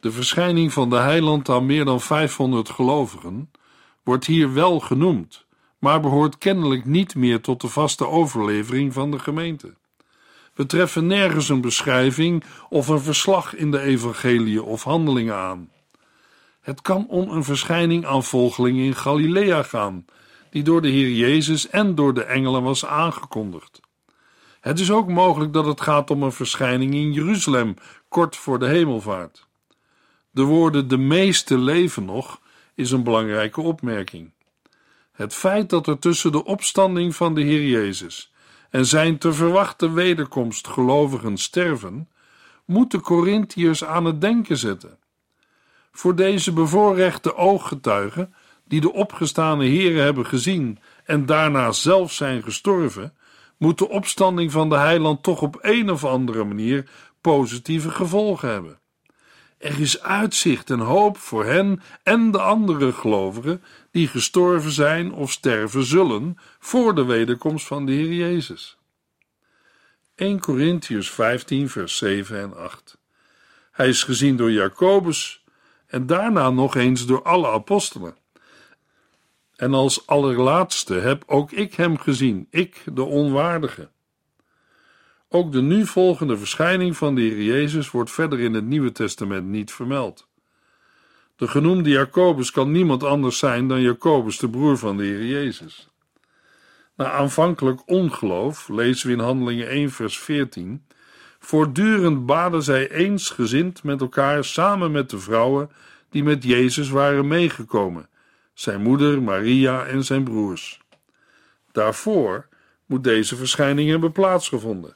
De 0.00 0.12
verschijning 0.12 0.72
van 0.72 0.90
de 0.90 0.96
heiland 0.96 1.48
aan 1.48 1.66
meer 1.66 1.84
dan 1.84 2.00
500 2.00 2.68
gelovigen 2.68 3.50
wordt 4.02 4.26
hier 4.26 4.52
wel 4.52 4.80
genoemd, 4.80 5.46
maar 5.78 6.00
behoort 6.00 6.38
kennelijk 6.38 6.84
niet 6.84 7.14
meer 7.14 7.40
tot 7.40 7.60
de 7.60 7.68
vaste 7.68 8.06
overlevering 8.06 8.92
van 8.92 9.10
de 9.10 9.18
gemeente. 9.18 9.74
We 10.54 10.66
treffen 10.66 11.06
nergens 11.06 11.48
een 11.48 11.60
beschrijving 11.60 12.44
of 12.68 12.88
een 12.88 13.00
verslag 13.00 13.54
in 13.54 13.70
de 13.70 13.80
evangelie 13.80 14.62
of 14.62 14.84
handelingen 14.84 15.36
aan. 15.36 15.70
Het 16.62 16.82
kan 16.82 17.06
om 17.08 17.28
een 17.28 17.44
verschijning 17.44 18.06
aan 18.06 18.24
volgelingen 18.24 18.84
in 18.84 18.94
Galilea 18.94 19.62
gaan, 19.62 20.04
die 20.50 20.62
door 20.62 20.82
de 20.82 20.88
Heer 20.88 21.10
Jezus 21.10 21.68
en 21.68 21.94
door 21.94 22.14
de 22.14 22.24
engelen 22.24 22.62
was 22.62 22.86
aangekondigd. 22.86 23.80
Het 24.60 24.80
is 24.80 24.90
ook 24.90 25.08
mogelijk 25.08 25.52
dat 25.52 25.66
het 25.66 25.80
gaat 25.80 26.10
om 26.10 26.22
een 26.22 26.32
verschijning 26.32 26.94
in 26.94 27.12
Jeruzalem, 27.12 27.74
kort 28.08 28.36
voor 28.36 28.58
de 28.58 28.66
hemelvaart. 28.66 29.46
De 30.30 30.42
woorden 30.42 30.88
de 30.88 30.96
meeste 30.98 31.58
leven 31.58 32.04
nog 32.04 32.40
is 32.74 32.90
een 32.90 33.02
belangrijke 33.02 33.60
opmerking. 33.60 34.32
Het 35.12 35.34
feit 35.34 35.70
dat 35.70 35.86
er 35.86 35.98
tussen 35.98 36.32
de 36.32 36.44
opstanding 36.44 37.16
van 37.16 37.34
de 37.34 37.42
Heer 37.42 37.68
Jezus 37.68 38.32
en 38.70 38.86
zijn 38.86 39.18
te 39.18 39.32
verwachten 39.32 39.94
wederkomst 39.94 40.68
gelovigen 40.68 41.36
sterven, 41.36 42.08
moet 42.64 42.90
de 42.90 43.00
Corinthiërs 43.00 43.84
aan 43.84 44.04
het 44.04 44.20
denken 44.20 44.56
zetten. 44.56 44.98
Voor 45.92 46.14
deze 46.14 46.52
bevoorrechte 46.52 47.36
ooggetuigen, 47.36 48.34
die 48.64 48.80
de 48.80 48.92
opgestane 48.92 49.64
Heren 49.64 50.02
hebben 50.02 50.26
gezien 50.26 50.78
en 51.04 51.26
daarna 51.26 51.72
zelf 51.72 52.12
zijn 52.12 52.42
gestorven, 52.42 53.14
moet 53.56 53.78
de 53.78 53.88
opstanding 53.88 54.52
van 54.52 54.68
de 54.68 54.76
heiland 54.76 55.22
toch 55.22 55.42
op 55.42 55.58
een 55.60 55.90
of 55.90 56.04
andere 56.04 56.44
manier 56.44 56.90
positieve 57.20 57.90
gevolgen 57.90 58.48
hebben. 58.48 58.78
Er 59.58 59.80
is 59.80 60.02
uitzicht 60.02 60.70
en 60.70 60.78
hoop 60.78 61.18
voor 61.18 61.44
hen 61.44 61.82
en 62.02 62.30
de 62.30 62.40
andere 62.40 62.92
gelovigen 62.92 63.62
die 63.90 64.08
gestorven 64.08 64.72
zijn 64.72 65.12
of 65.12 65.30
sterven 65.30 65.84
zullen 65.84 66.38
voor 66.58 66.94
de 66.94 67.04
wederkomst 67.04 67.66
van 67.66 67.86
de 67.86 67.92
Heer 67.92 68.12
Jezus. 68.12 68.76
1 70.14 70.40
Corinthians 70.40 71.10
15, 71.10 71.68
vers 71.68 71.96
7 71.96 72.40
en 72.40 72.56
8. 72.56 72.98
Hij 73.70 73.88
is 73.88 74.02
gezien 74.02 74.36
door 74.36 74.50
Jacobus 74.50 75.41
en 75.92 76.06
daarna 76.06 76.50
nog 76.50 76.74
eens 76.74 77.06
door 77.06 77.22
alle 77.22 77.48
apostelen. 77.48 78.16
En 79.56 79.74
als 79.74 80.06
allerlaatste 80.06 80.94
heb 80.94 81.22
ook 81.26 81.50
ik 81.50 81.74
hem 81.74 81.98
gezien, 81.98 82.46
ik 82.50 82.82
de 82.92 83.02
onwaardige. 83.02 83.88
Ook 85.28 85.52
de 85.52 85.62
nu 85.62 85.86
volgende 85.86 86.38
verschijning 86.38 86.96
van 86.96 87.14
de 87.14 87.20
Heer 87.20 87.42
Jezus 87.42 87.90
wordt 87.90 88.10
verder 88.10 88.40
in 88.40 88.54
het 88.54 88.64
Nieuwe 88.64 88.92
Testament 88.92 89.46
niet 89.46 89.72
vermeld. 89.72 90.28
De 91.36 91.48
genoemde 91.48 91.90
Jacobus 91.90 92.50
kan 92.50 92.70
niemand 92.70 93.02
anders 93.02 93.38
zijn 93.38 93.68
dan 93.68 93.80
Jacobus, 93.80 94.38
de 94.38 94.50
broer 94.50 94.78
van 94.78 94.96
de 94.96 95.04
Heer 95.04 95.26
Jezus. 95.26 95.88
Na 96.96 97.10
aanvankelijk 97.10 97.82
ongeloof, 97.86 98.68
lezen 98.68 99.06
we 99.06 99.12
in 99.12 99.20
Handelingen 99.20 99.68
1, 99.68 99.90
vers 99.90 100.18
14, 100.18 100.86
voortdurend 101.44 102.26
baden 102.26 102.62
zij 102.62 102.90
eensgezind 102.90 103.82
met 103.82 104.00
elkaar 104.00 104.44
samen 104.44 104.90
met 104.90 105.10
de 105.10 105.18
vrouwen 105.18 105.70
die 106.10 106.22
met 106.22 106.44
Jezus 106.44 106.90
waren 106.90 107.28
meegekomen, 107.28 108.08
zijn 108.54 108.82
moeder 108.82 109.22
Maria 109.22 109.86
en 109.86 110.04
zijn 110.04 110.24
broers. 110.24 110.80
Daarvoor 111.72 112.48
moet 112.86 113.04
deze 113.04 113.36
verschijning 113.36 113.90
hebben 113.90 114.12
plaatsgevonden. 114.12 114.94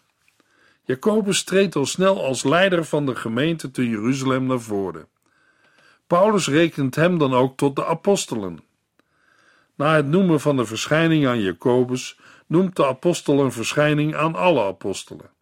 Jacobus 0.85 1.45
treedt 1.45 1.77
al 1.77 1.87
snel 1.87 2.25
als 2.25 2.45
leider 2.45 2.85
van 2.85 3.07
de 3.07 3.17
gemeente 3.17 3.71
te 3.71 3.89
Jeruzalem 3.89 4.47
naar 4.47 4.61
voren. 4.61 5.09
Paulus 6.07 6.49
rekent 6.49 6.95
hem 6.95 7.19
dan 7.19 7.35
ook 7.35 7.57
tot 7.57 7.77
de 7.77 7.87
apostelen. 7.87 8.61
Na 9.75 9.95
het 9.95 10.07
noemen 10.07 10.41
van 10.41 10.57
de 10.57 10.65
verschijning 10.65 11.27
aan 11.27 11.41
Jacobus 11.41 12.19
noemt 12.47 12.77
de 12.77 12.87
apostel 12.87 13.41
een 13.41 13.53
verschijning 13.53 14.15
aan 14.15 14.35
alle 14.35 14.65
apostelen. 14.65 15.36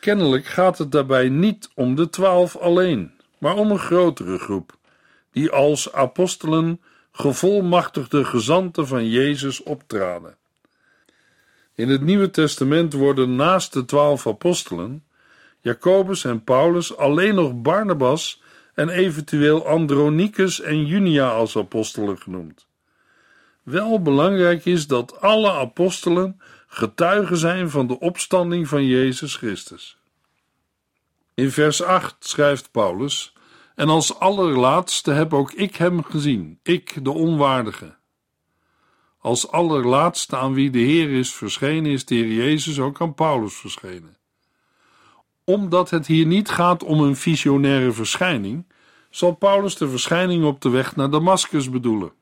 Kennelijk 0.00 0.46
gaat 0.46 0.78
het 0.78 0.92
daarbij 0.92 1.28
niet 1.28 1.70
om 1.74 1.94
de 1.94 2.08
twaalf 2.08 2.56
alleen, 2.56 3.12
maar 3.38 3.56
om 3.56 3.70
een 3.70 3.78
grotere 3.78 4.38
groep, 4.38 4.76
die 5.32 5.50
als 5.50 5.92
apostelen 5.92 6.80
gevolmachtigde 7.12 8.24
gezanten 8.24 8.86
van 8.86 9.08
Jezus 9.08 9.62
optraden. 9.62 10.36
In 11.74 11.88
het 11.88 12.00
Nieuwe 12.00 12.30
Testament 12.30 12.92
worden 12.92 13.36
naast 13.36 13.72
de 13.72 13.84
twaalf 13.84 14.26
apostelen, 14.26 15.04
Jacobus 15.60 16.24
en 16.24 16.44
Paulus, 16.44 16.96
alleen 16.96 17.34
nog 17.34 17.62
Barnabas 17.62 18.42
en 18.74 18.88
eventueel 18.88 19.66
Andronicus 19.66 20.60
en 20.60 20.86
Junia 20.86 21.30
als 21.30 21.56
apostelen 21.56 22.18
genoemd. 22.18 22.66
Wel 23.62 24.02
belangrijk 24.02 24.64
is 24.64 24.86
dat 24.86 25.20
alle 25.20 25.52
apostelen 25.52 26.40
getuigen 26.68 27.36
zijn 27.36 27.70
van 27.70 27.86
de 27.86 27.98
opstanding 27.98 28.68
van 28.68 28.86
Jezus 28.86 29.36
Christus. 29.36 29.98
In 31.34 31.50
vers 31.50 31.82
8 31.82 32.16
schrijft 32.18 32.70
Paulus: 32.70 33.32
En 33.74 33.88
als 33.88 34.18
allerlaatste 34.18 35.10
heb 35.10 35.34
ook 35.34 35.52
ik 35.52 35.76
hem 35.76 36.02
gezien, 36.04 36.58
ik 36.62 37.04
de 37.04 37.10
onwaardige. 37.10 37.96
Als 39.18 39.50
allerlaatste 39.50 40.36
aan 40.36 40.54
wie 40.54 40.70
de 40.70 40.78
Heer 40.78 41.10
is 41.10 41.34
verschenen, 41.34 41.90
is 41.90 42.04
de 42.04 42.14
Heer 42.14 42.32
Jezus 42.32 42.80
ook 42.80 43.00
aan 43.00 43.14
Paulus 43.14 43.54
verschenen. 43.54 44.16
Omdat 45.44 45.90
het 45.90 46.06
hier 46.06 46.26
niet 46.26 46.48
gaat 46.48 46.82
om 46.82 47.00
een 47.00 47.16
visionaire 47.16 47.92
verschijning, 47.92 48.66
zal 49.10 49.34
Paulus 49.34 49.76
de 49.76 49.88
verschijning 49.88 50.44
op 50.44 50.60
de 50.60 50.68
weg 50.68 50.96
naar 50.96 51.10
Damascus 51.10 51.70
bedoelen. 51.70 52.12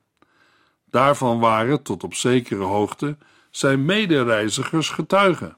Daarvan 0.89 1.39
waren, 1.39 1.83
tot 1.83 2.03
op 2.03 2.13
zekere 2.13 2.63
hoogte, 2.63 3.17
zijn 3.49 3.85
medereizigers 3.85 4.89
getuigen. 4.89 5.57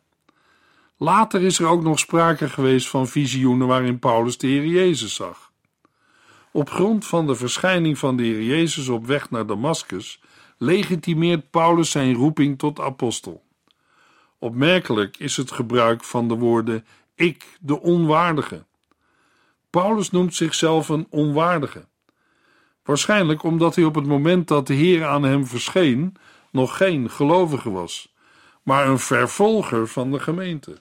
Later 0.98 1.42
is 1.42 1.60
er 1.60 1.68
ook 1.68 1.84
nog 1.84 2.00
sprake 2.00 2.50
geweest 2.50 2.88
van 2.88 3.08
visioenen 3.08 3.68
waarin 3.68 4.00
Paulus 4.00 4.38
de 4.38 4.48
Heer 4.48 4.66
Jezus 4.66 5.14
zag. 5.14 5.52
Op 6.52 6.70
grond 6.70 7.06
van 7.06 7.28
de 7.28 7.36
verschijning 7.36 7.98
van 7.98 8.18
de 8.18 8.24
Heer 8.24 8.44
Jezus 8.44 8.88
op 8.88 9.06
weg 9.06 9.30
naar 9.30 9.46
Damascus 9.46 10.22
legitimeert 10.58 11.50
Paulus 11.50 11.92
zijn 11.92 12.14
roeping 12.14 12.58
tot 12.58 12.80
apostel. 12.80 13.44
Opmerkelijk 14.40 15.18
is 15.18 15.38
het 15.38 15.52
gebruik 15.52 16.04
van 16.04 16.28
de 16.28 16.36
woorden 16.36 16.86
ik, 17.16 17.58
de 17.60 17.82
onwaardige. 17.82 18.66
Paulus 19.70 20.12
noemt 20.12 20.36
zichzelf 20.36 20.90
een 20.90 21.08
onwaardige. 21.10 21.88
Waarschijnlijk 22.84 23.44
omdat 23.44 23.76
hij 23.76 23.84
op 23.84 23.96
het 23.96 24.06
moment 24.06 24.48
dat 24.48 24.68
de 24.68 24.74
Heer 24.74 25.06
aan 25.06 25.24
hem 25.24 25.46
verscheen 25.48 26.16
nog 26.52 26.78
geen 26.78 27.10
gelovige 27.10 27.72
was, 27.72 28.14
maar 28.64 28.88
een 28.88 29.00
vervolger 29.00 29.88
van 29.88 30.12
de 30.12 30.20
gemeente. 30.20 30.78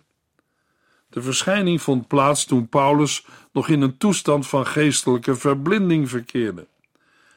De 1.11 1.23
verschijning 1.23 1.83
vond 1.83 2.09
plaats 2.09 2.45
toen 2.45 2.69
Paulus 2.69 3.27
nog 3.53 3.69
in 3.69 3.81
een 3.81 3.97
toestand 3.97 4.47
van 4.47 4.67
geestelijke 4.67 5.35
verblinding 5.35 6.09
verkeerde. 6.09 6.67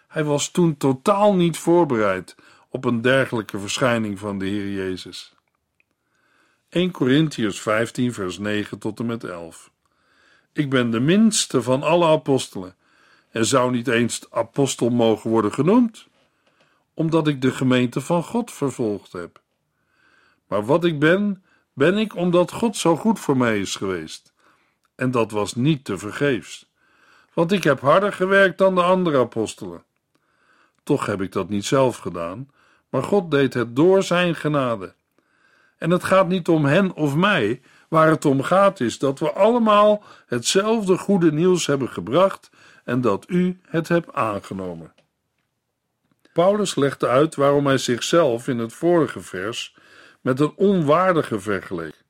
Hij 0.07 0.23
was 0.23 0.49
toen 0.49 0.77
totaal 0.77 1.35
niet 1.35 1.57
voorbereid 1.57 2.35
op 2.69 2.85
een 2.85 3.01
dergelijke 3.01 3.59
verschijning 3.59 4.19
van 4.19 4.39
de 4.39 4.45
Heer 4.45 4.71
Jezus. 4.71 5.33
1 6.69 6.91
Corinthians 6.91 7.61
15, 7.61 8.13
vers 8.13 8.37
9 8.37 8.79
tot 8.79 8.99
en 8.99 9.05
met 9.05 9.23
11. 9.23 9.71
Ik 10.53 10.69
ben 10.69 10.89
de 10.89 10.99
minste 10.99 11.61
van 11.61 11.83
alle 11.83 12.07
apostelen 12.07 12.75
en 13.29 13.45
zou 13.45 13.71
niet 13.71 13.87
eens 13.87 14.25
apostel 14.29 14.89
mogen 14.89 15.29
worden 15.29 15.53
genoemd, 15.53 16.07
omdat 17.01 17.27
ik 17.27 17.41
de 17.41 17.51
gemeente 17.51 18.01
van 18.01 18.23
God 18.23 18.51
vervolgd 18.51 19.11
heb. 19.11 19.41
Maar 20.47 20.65
wat 20.65 20.83
ik 20.83 20.99
ben, 20.99 21.43
ben 21.73 21.97
ik 21.97 22.15
omdat 22.15 22.51
God 22.51 22.77
zo 22.77 22.95
goed 22.95 23.19
voor 23.19 23.37
mij 23.37 23.59
is 23.59 23.75
geweest. 23.75 24.33
En 24.95 25.11
dat 25.11 25.31
was 25.31 25.55
niet 25.55 25.85
te 25.85 25.97
vergeefs, 25.97 26.71
want 27.33 27.51
ik 27.51 27.63
heb 27.63 27.79
harder 27.79 28.13
gewerkt 28.13 28.57
dan 28.57 28.75
de 28.75 28.81
andere 28.81 29.19
apostelen. 29.19 29.83
Toch 30.83 31.05
heb 31.05 31.21
ik 31.21 31.31
dat 31.31 31.49
niet 31.49 31.65
zelf 31.65 31.97
gedaan, 31.97 32.49
maar 32.89 33.03
God 33.03 33.31
deed 33.31 33.53
het 33.53 33.75
door 33.75 34.03
zijn 34.03 34.35
genade. 34.35 34.93
En 35.77 35.89
het 35.89 36.03
gaat 36.03 36.27
niet 36.27 36.47
om 36.47 36.65
hen 36.65 36.93
of 36.93 37.15
mij, 37.15 37.61
waar 37.87 38.09
het 38.09 38.25
om 38.25 38.43
gaat 38.43 38.79
is 38.79 38.99
dat 38.99 39.19
we 39.19 39.31
allemaal 39.31 40.03
hetzelfde 40.25 40.97
goede 40.97 41.31
nieuws 41.31 41.65
hebben 41.65 41.89
gebracht 41.89 42.49
en 42.83 43.01
dat 43.01 43.25
u 43.29 43.59
het 43.61 43.87
hebt 43.87 44.13
aangenomen. 44.13 44.93
Paulus 46.33 46.75
legde 46.75 47.07
uit 47.07 47.35
waarom 47.35 47.65
hij 47.65 47.77
zichzelf 47.77 48.47
in 48.47 48.57
het 48.57 48.73
vorige 48.73 49.21
vers 49.21 49.75
met 50.21 50.39
een 50.39 50.53
onwaardige 50.55 51.39
vergeleek. 51.39 52.03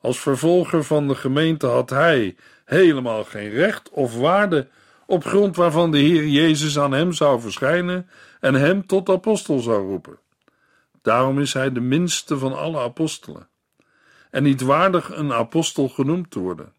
Als 0.00 0.20
vervolger 0.20 0.84
van 0.84 1.08
de 1.08 1.14
gemeente 1.14 1.66
had 1.66 1.90
hij 1.90 2.36
helemaal 2.64 3.24
geen 3.24 3.50
recht 3.50 3.90
of 3.90 4.16
waarde 4.16 4.68
op 5.06 5.24
grond 5.24 5.56
waarvan 5.56 5.90
de 5.90 5.98
Heer 5.98 6.26
Jezus 6.26 6.78
aan 6.78 6.92
hem 6.92 7.12
zou 7.12 7.40
verschijnen 7.40 8.08
en 8.40 8.54
hem 8.54 8.86
tot 8.86 9.08
apostel 9.08 9.58
zou 9.58 9.88
roepen. 9.88 10.18
Daarom 11.02 11.40
is 11.40 11.52
hij 11.52 11.72
de 11.72 11.80
minste 11.80 12.38
van 12.38 12.56
alle 12.56 12.78
apostelen 12.78 13.48
en 14.30 14.42
niet 14.42 14.60
waardig 14.60 15.16
een 15.16 15.32
apostel 15.32 15.88
genoemd 15.88 16.30
te 16.30 16.38
worden. 16.38 16.72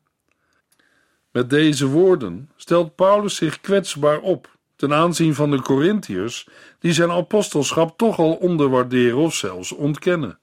Met 1.31 1.49
deze 1.49 1.87
woorden 1.87 2.51
stelt 2.55 2.95
Paulus 2.95 3.35
zich 3.35 3.61
kwetsbaar 3.61 4.19
op 4.19 4.54
ten 4.75 4.93
aanzien 4.93 5.35
van 5.35 5.51
de 5.51 5.61
Corinthiërs, 5.61 6.47
die 6.79 6.93
zijn 6.93 7.11
apostelschap 7.11 7.97
toch 7.97 8.19
al 8.19 8.33
onderwaarderen 8.33 9.17
of 9.17 9.35
zelfs 9.35 9.71
ontkennen. 9.71 10.39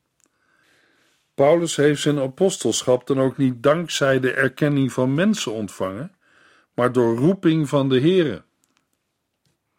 Paulus 1.35 1.77
heeft 1.77 2.03
zijn 2.03 2.19
apostelschap 2.19 3.07
dan 3.07 3.21
ook 3.21 3.37
niet 3.37 3.62
dankzij 3.62 4.21
de 4.21 4.33
erkenning 4.33 4.93
van 4.93 5.15
mensen 5.15 5.53
ontvangen, 5.53 6.15
maar 6.75 6.93
door 6.93 7.17
roeping 7.17 7.69
van 7.69 7.89
de 7.89 8.01
Here. 8.01 8.43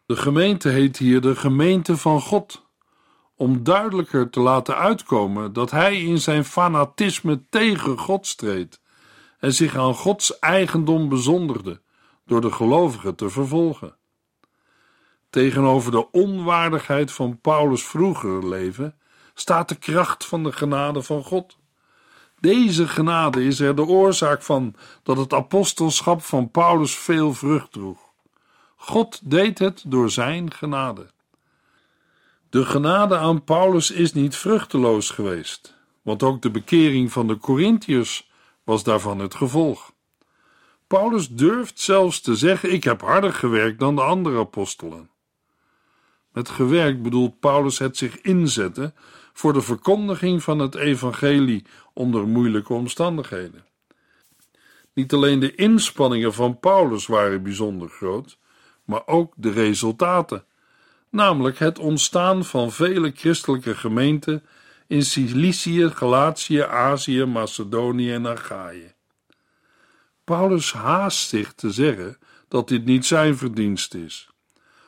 De 0.06 0.16
gemeente 0.16 0.68
heet 0.68 0.96
hier 0.96 1.20
de 1.20 1.36
gemeente 1.36 1.96
van 1.96 2.20
God, 2.20 2.64
om 3.36 3.62
duidelijker 3.62 4.30
te 4.30 4.40
laten 4.40 4.76
uitkomen 4.76 5.52
dat 5.52 5.70
hij 5.70 6.02
in 6.02 6.18
zijn 6.18 6.44
fanatisme 6.44 7.42
tegen 7.48 7.98
God 7.98 8.26
streed 8.26 8.80
en 9.38 9.52
zich 9.52 9.76
aan 9.76 9.94
Gods 9.94 10.38
eigendom 10.38 11.08
bezondigde 11.08 11.80
door 12.26 12.40
de 12.40 12.52
gelovigen 12.52 13.14
te 13.14 13.30
vervolgen. 13.30 13.96
Tegenover 15.34 15.90
de 15.90 16.10
onwaardigheid 16.10 17.12
van 17.12 17.38
Paulus' 17.40 17.84
vroegere 17.84 18.48
leven 18.48 18.98
staat 19.34 19.68
de 19.68 19.74
kracht 19.74 20.26
van 20.26 20.42
de 20.42 20.52
genade 20.52 21.02
van 21.02 21.24
God. 21.24 21.56
Deze 22.40 22.88
genade 22.88 23.44
is 23.44 23.60
er 23.60 23.76
de 23.76 23.86
oorzaak 23.86 24.42
van 24.42 24.74
dat 25.02 25.16
het 25.16 25.32
apostelschap 25.32 26.22
van 26.22 26.50
Paulus 26.50 26.96
veel 26.96 27.32
vrucht 27.32 27.72
droeg. 27.72 27.98
God 28.76 29.30
deed 29.30 29.58
het 29.58 29.84
door 29.86 30.10
zijn 30.10 30.52
genade. 30.52 31.06
De 32.50 32.64
genade 32.64 33.16
aan 33.16 33.44
Paulus 33.44 33.90
is 33.90 34.12
niet 34.12 34.36
vruchteloos 34.36 35.10
geweest, 35.10 35.74
want 36.02 36.22
ook 36.22 36.42
de 36.42 36.50
bekering 36.50 37.12
van 37.12 37.26
de 37.26 37.38
Corinthiërs 37.38 38.30
was 38.64 38.82
daarvan 38.82 39.18
het 39.18 39.34
gevolg. 39.34 39.92
Paulus 40.86 41.28
durft 41.28 41.80
zelfs 41.80 42.20
te 42.20 42.34
zeggen: 42.34 42.72
Ik 42.72 42.84
heb 42.84 43.00
harder 43.00 43.32
gewerkt 43.32 43.78
dan 43.78 43.96
de 43.96 44.02
andere 44.02 44.38
apostelen. 44.38 45.12
Met 46.34 46.48
gewerkt 46.48 47.02
bedoelt 47.02 47.40
Paulus 47.40 47.78
het 47.78 47.96
zich 47.96 48.20
inzetten 48.20 48.94
voor 49.32 49.52
de 49.52 49.60
verkondiging 49.60 50.42
van 50.42 50.58
het 50.58 50.74
evangelie 50.74 51.64
onder 51.92 52.26
moeilijke 52.26 52.72
omstandigheden. 52.72 53.64
Niet 54.94 55.12
alleen 55.12 55.40
de 55.40 55.54
inspanningen 55.54 56.34
van 56.34 56.60
Paulus 56.60 57.06
waren 57.06 57.42
bijzonder 57.42 57.88
groot, 57.88 58.38
maar 58.84 59.06
ook 59.06 59.32
de 59.36 59.50
resultaten, 59.50 60.44
namelijk 61.10 61.58
het 61.58 61.78
ontstaan 61.78 62.44
van 62.44 62.72
vele 62.72 63.12
christelijke 63.16 63.74
gemeenten 63.74 64.42
in 64.86 65.02
Cilicië, 65.02 65.90
Galatië, 65.90 66.60
Azië, 66.60 67.24
Macedonië 67.24 68.12
en 68.12 68.26
Achaïe. 68.26 68.94
Paulus 70.24 70.72
haast 70.72 71.28
zich 71.28 71.52
te 71.52 71.70
zeggen 71.70 72.18
dat 72.48 72.68
dit 72.68 72.84
niet 72.84 73.06
zijn 73.06 73.36
verdienst 73.36 73.94
is. 73.94 74.33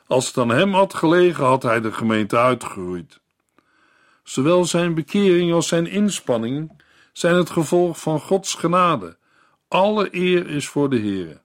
Als 0.07 0.27
het 0.27 0.37
aan 0.37 0.49
hem 0.49 0.73
had 0.73 0.93
gelegen, 0.93 1.45
had 1.45 1.63
hij 1.63 1.81
de 1.81 1.91
gemeente 1.91 2.37
uitgeroeid. 2.37 3.19
Zowel 4.23 4.65
zijn 4.65 4.93
bekering 4.93 5.53
als 5.53 5.67
zijn 5.67 5.87
inspanning 5.87 6.81
zijn 7.13 7.35
het 7.35 7.49
gevolg 7.49 7.99
van 7.99 8.19
Gods 8.19 8.53
genade. 8.53 9.17
Alle 9.67 10.07
eer 10.11 10.49
is 10.49 10.67
voor 10.67 10.89
de 10.89 10.99
Heere. 10.99 11.41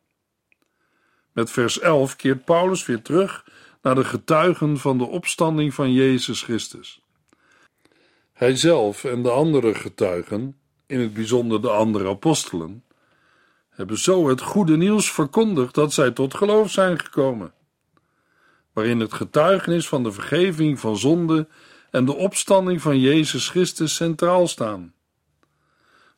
Met 1.33 1.51
vers 1.51 1.79
11 1.79 2.17
keert 2.17 2.45
Paulus 2.45 2.87
weer 2.87 3.03
terug 3.03 3.45
naar 3.83 3.95
de 3.95 4.05
getuigen 4.05 4.79
van 4.79 4.99
de 4.99 5.05
opstanding 5.05 5.75
van 5.75 5.93
Jezus 5.93 6.43
Christus. 6.43 7.03
Hij 8.33 8.57
zelf 8.57 9.05
en 9.05 9.23
de 9.23 9.31
andere 9.31 9.75
getuigen, 9.75 10.57
in 10.87 11.01
het 11.01 11.13
bijzonder 11.13 11.63
de 11.63 11.71
andere 11.71 12.09
apostelen, 12.09 12.85
hebben 13.71 13.99
zo 13.99 14.29
het 14.29 14.41
goede 14.41 14.77
nieuws 14.77 15.13
verkondigd 15.13 15.75
dat 15.75 15.93
zij 15.93 16.11
tot 16.11 16.35
geloof 16.35 16.71
zijn 16.71 16.99
gekomen, 16.99 17.55
waarin 18.73 19.01
het 19.01 19.13
getuigenis 19.13 19.89
van 19.89 20.03
de 20.03 20.13
vergeving 20.13 20.81
van 20.81 20.97
zonde 20.97 21.49
en 21.91 22.05
de 22.05 22.15
opstanding 22.15 22.83
van 22.83 23.01
Jezus 23.01 23.49
Christus 23.49 23.95
centraal 23.95 24.49
staan. 24.49 24.95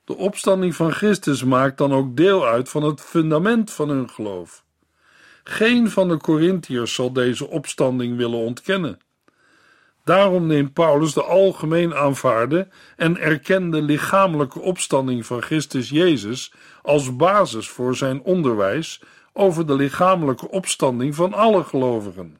De 0.05 0.17
opstanding 0.17 0.75
van 0.75 0.93
Christus 0.93 1.45
maakt 1.45 1.79
dan 1.79 1.93
ook 1.93 2.17
deel 2.17 2.47
uit 2.47 2.69
van 2.69 2.83
het 2.83 3.01
fundament 3.01 3.71
van 3.71 3.89
hun 3.89 4.11
geloof. 4.11 4.65
Geen 5.45 5.91
van 5.91 6.09
de 6.09 6.17
Corinthiërs 6.17 6.95
zal 6.95 7.13
deze 7.13 7.49
opstanding 7.49 8.17
willen 8.17 8.39
ontkennen. 8.39 8.99
Daarom 10.05 10.47
neemt 10.47 10.73
Paulus 10.73 11.13
de 11.13 11.23
algemeen 11.23 11.95
aanvaarde 11.95 12.69
en 12.97 13.19
erkende 13.19 13.83
lichamelijke 13.83 14.61
opstanding 14.61 15.27
van 15.27 15.43
Christus 15.43 15.89
Jezus 15.89 16.53
als 16.83 17.17
basis 17.17 17.69
voor 17.69 17.97
zijn 17.97 18.23
onderwijs 18.23 19.03
over 19.33 19.67
de 19.67 19.75
lichamelijke 19.75 20.51
opstanding 20.51 21.15
van 21.15 21.33
alle 21.33 21.65
gelovigen. 21.65 22.39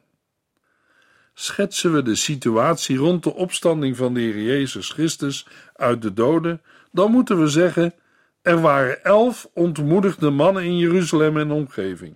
Schetsen 1.37 1.93
we 1.93 2.01
de 2.01 2.15
situatie 2.15 2.97
rond 2.97 3.23
de 3.23 3.33
opstanding 3.33 3.97
van 3.97 4.13
de 4.13 4.19
Heer 4.19 4.41
Jezus 4.41 4.89
Christus 4.89 5.47
uit 5.73 6.01
de 6.01 6.13
doden, 6.13 6.61
dan 6.91 7.11
moeten 7.11 7.39
we 7.39 7.47
zeggen: 7.47 7.93
er 8.41 8.61
waren 8.61 9.03
elf 9.03 9.49
ontmoedigde 9.53 10.29
mannen 10.29 10.63
in 10.63 10.77
Jeruzalem 10.77 11.37
en 11.37 11.51
omgeving. 11.51 12.15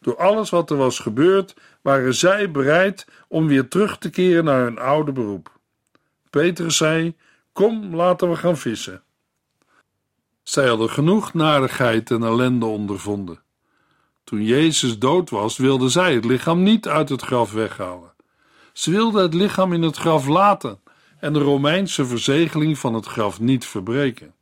Door 0.00 0.16
alles 0.16 0.50
wat 0.50 0.70
er 0.70 0.76
was 0.76 0.98
gebeurd, 0.98 1.54
waren 1.80 2.14
zij 2.14 2.50
bereid 2.50 3.06
om 3.28 3.46
weer 3.46 3.68
terug 3.68 3.98
te 3.98 4.10
keren 4.10 4.44
naar 4.44 4.62
hun 4.64 4.78
oude 4.78 5.12
beroep. 5.12 5.58
Petrus 6.30 6.76
zei: 6.76 7.16
Kom, 7.52 7.94
laten 7.94 8.30
we 8.30 8.36
gaan 8.36 8.58
vissen. 8.58 9.02
Zij 10.42 10.68
hadden 10.68 10.90
genoeg 10.90 11.34
narigheid 11.34 12.10
en 12.10 12.22
ellende 12.22 12.66
ondervonden. 12.66 13.40
Toen 14.24 14.44
Jezus 14.44 14.98
dood 14.98 15.30
was, 15.30 15.56
wilden 15.56 15.90
zij 15.90 16.14
het 16.14 16.24
lichaam 16.24 16.62
niet 16.62 16.88
uit 16.88 17.08
het 17.08 17.22
graf 17.22 17.52
weghalen. 17.52 18.12
Ze 18.72 18.90
wilden 18.90 19.22
het 19.22 19.34
lichaam 19.34 19.72
in 19.72 19.82
het 19.82 19.96
graf 19.96 20.26
laten 20.26 20.80
en 21.18 21.32
de 21.32 21.38
Romeinse 21.38 22.06
verzegeling 22.06 22.78
van 22.78 22.94
het 22.94 23.06
graf 23.06 23.40
niet 23.40 23.66
verbreken. 23.66 24.34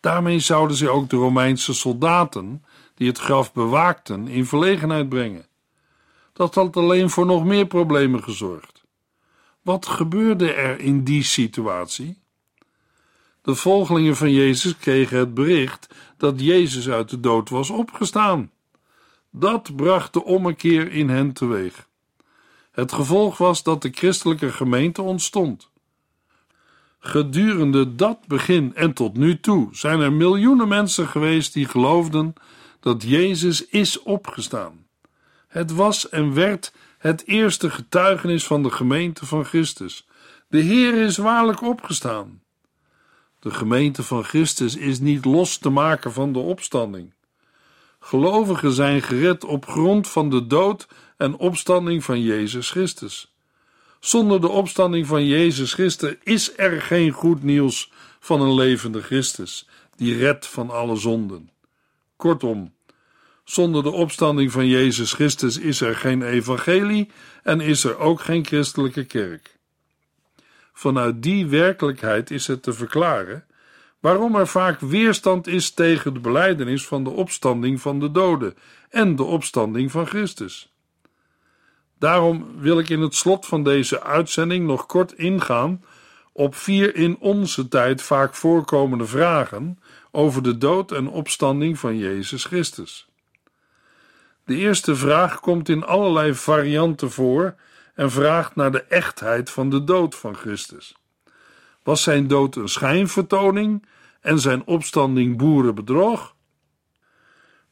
Daarmee 0.00 0.38
zouden 0.38 0.76
ze 0.76 0.88
ook 0.88 1.10
de 1.10 1.16
Romeinse 1.16 1.74
soldaten 1.74 2.64
die 2.94 3.08
het 3.08 3.18
graf 3.18 3.52
bewaakten 3.52 4.28
in 4.28 4.46
verlegenheid 4.46 5.08
brengen. 5.08 5.46
Dat 6.32 6.54
had 6.54 6.76
alleen 6.76 7.10
voor 7.10 7.26
nog 7.26 7.44
meer 7.44 7.66
problemen 7.66 8.22
gezorgd. 8.22 8.84
Wat 9.62 9.86
gebeurde 9.86 10.52
er 10.52 10.80
in 10.80 11.04
die 11.04 11.22
situatie? 11.22 12.18
De 13.42 13.54
volgelingen 13.54 14.16
van 14.16 14.32
Jezus 14.32 14.76
kregen 14.76 15.18
het 15.18 15.34
bericht 15.34 15.94
dat 16.16 16.40
Jezus 16.40 16.88
uit 16.88 17.08
de 17.08 17.20
dood 17.20 17.48
was 17.48 17.70
opgestaan. 17.70 18.50
Dat 19.38 19.76
bracht 19.76 20.12
de 20.12 20.24
ommekeer 20.24 20.92
in 20.92 21.08
hen 21.08 21.32
teweeg. 21.32 21.88
Het 22.70 22.92
gevolg 22.92 23.38
was 23.38 23.62
dat 23.62 23.82
de 23.82 23.90
christelijke 23.92 24.52
gemeente 24.52 25.02
ontstond. 25.02 25.70
Gedurende 26.98 27.94
dat 27.94 28.26
begin 28.26 28.74
en 28.74 28.92
tot 28.92 29.16
nu 29.16 29.40
toe 29.40 29.68
zijn 29.72 30.00
er 30.00 30.12
miljoenen 30.12 30.68
mensen 30.68 31.08
geweest 31.08 31.52
die 31.52 31.68
geloofden 31.68 32.34
dat 32.80 33.02
Jezus 33.02 33.66
is 33.66 34.02
opgestaan. 34.02 34.86
Het 35.48 35.72
was 35.72 36.08
en 36.08 36.34
werd 36.34 36.72
het 36.98 37.26
eerste 37.26 37.70
getuigenis 37.70 38.46
van 38.46 38.62
de 38.62 38.70
gemeente 38.70 39.26
van 39.26 39.44
Christus. 39.44 40.06
De 40.48 40.58
Heer 40.58 40.94
is 40.94 41.16
waarlijk 41.16 41.62
opgestaan. 41.62 42.42
De 43.40 43.50
gemeente 43.50 44.02
van 44.02 44.24
Christus 44.24 44.76
is 44.76 44.98
niet 44.98 45.24
los 45.24 45.58
te 45.58 45.70
maken 45.70 46.12
van 46.12 46.32
de 46.32 46.38
opstanding. 46.38 47.14
Gelovigen 48.00 48.72
zijn 48.72 49.02
gered 49.02 49.44
op 49.44 49.66
grond 49.66 50.08
van 50.08 50.30
de 50.30 50.46
dood 50.46 50.86
en 51.16 51.36
opstanding 51.36 52.04
van 52.04 52.22
Jezus 52.22 52.70
Christus. 52.70 53.34
Zonder 54.00 54.40
de 54.40 54.48
opstanding 54.48 55.06
van 55.06 55.26
Jezus 55.26 55.72
Christus 55.72 56.14
is 56.22 56.58
er 56.58 56.82
geen 56.82 57.10
goed 57.10 57.42
nieuws 57.42 57.92
van 58.20 58.40
een 58.40 58.54
levende 58.54 59.02
Christus, 59.02 59.68
die 59.96 60.18
redt 60.18 60.46
van 60.46 60.70
alle 60.70 60.96
zonden. 60.96 61.50
Kortom, 62.16 62.74
zonder 63.44 63.82
de 63.82 63.90
opstanding 63.90 64.52
van 64.52 64.66
Jezus 64.66 65.12
Christus 65.12 65.58
is 65.58 65.80
er 65.80 65.96
geen 65.96 66.22
evangelie 66.22 67.10
en 67.42 67.60
is 67.60 67.84
er 67.84 67.98
ook 67.98 68.20
geen 68.20 68.46
christelijke 68.46 69.04
kerk. 69.04 69.56
Vanuit 70.72 71.22
die 71.22 71.46
werkelijkheid 71.46 72.30
is 72.30 72.46
het 72.46 72.62
te 72.62 72.72
verklaren 72.72 73.45
waarom 74.06 74.34
er 74.34 74.46
vaak 74.46 74.80
weerstand 74.80 75.46
is 75.46 75.70
tegen 75.70 76.14
de 76.14 76.20
belijdenis 76.20 76.86
van 76.86 77.04
de 77.04 77.10
opstanding 77.10 77.80
van 77.80 78.00
de 78.00 78.10
doden 78.10 78.54
en 78.90 79.16
de 79.16 79.22
opstanding 79.22 79.90
van 79.90 80.06
Christus. 80.06 80.72
Daarom 81.98 82.46
wil 82.58 82.78
ik 82.78 82.88
in 82.88 83.00
het 83.00 83.14
slot 83.14 83.46
van 83.46 83.62
deze 83.62 84.02
uitzending 84.02 84.66
nog 84.66 84.86
kort 84.86 85.12
ingaan 85.12 85.84
op 86.32 86.54
vier 86.54 86.94
in 86.94 87.16
onze 87.18 87.68
tijd 87.68 88.02
vaak 88.02 88.34
voorkomende 88.34 89.06
vragen 89.06 89.78
over 90.10 90.42
de 90.42 90.58
dood 90.58 90.92
en 90.92 91.08
opstanding 91.08 91.78
van 91.78 91.98
Jezus 91.98 92.44
Christus. 92.44 93.08
De 94.44 94.56
eerste 94.56 94.96
vraag 94.96 95.40
komt 95.40 95.68
in 95.68 95.84
allerlei 95.84 96.34
varianten 96.34 97.10
voor 97.10 97.54
en 97.94 98.10
vraagt 98.10 98.54
naar 98.54 98.72
de 98.72 98.82
echtheid 98.82 99.50
van 99.50 99.70
de 99.70 99.84
dood 99.84 100.14
van 100.14 100.34
Christus. 100.34 100.94
Was 101.82 102.02
zijn 102.02 102.26
dood 102.26 102.56
een 102.56 102.68
schijnvertoning 102.68 103.86
en 104.26 104.38
zijn 104.38 104.66
opstanding 104.66 105.36
boerenbedrog? 105.36 106.34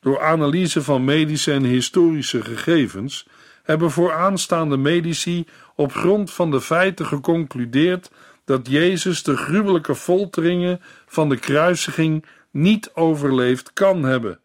Door 0.01 0.23
analyse 0.23 0.83
van 0.83 1.05
medische 1.05 1.53
en 1.53 1.65
historische 1.65 2.43
gegevens 2.43 3.27
hebben 3.63 3.91
vooraanstaande 3.91 4.77
medici 4.77 5.47
op 5.77 5.93
grond 5.93 6.31
van 6.31 6.51
de 6.51 6.61
feiten 6.61 7.07
geconcludeerd 7.07 8.11
dat 8.45 8.69
Jezus 8.69 9.23
de 9.23 9.37
gruwelijke 9.37 9.95
folteringen 9.95 10.81
van 11.07 11.29
de 11.29 11.37
kruisiging 11.37 12.27
niet 12.51 12.91
overleefd 12.95 13.73
kan 13.73 14.05
hebben. 14.05 14.41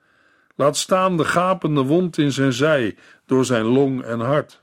Laat 0.56 0.78
staan 0.78 1.18
de 1.18 1.26
gapende 1.26 1.82
wond 1.82 2.18
in 2.18 2.32
zijn 2.32 2.54
zij 2.54 2.96
door 3.26 3.46
zijn 3.46 3.66
long 3.66 4.02
en 4.02 4.20
hart. 4.20 4.62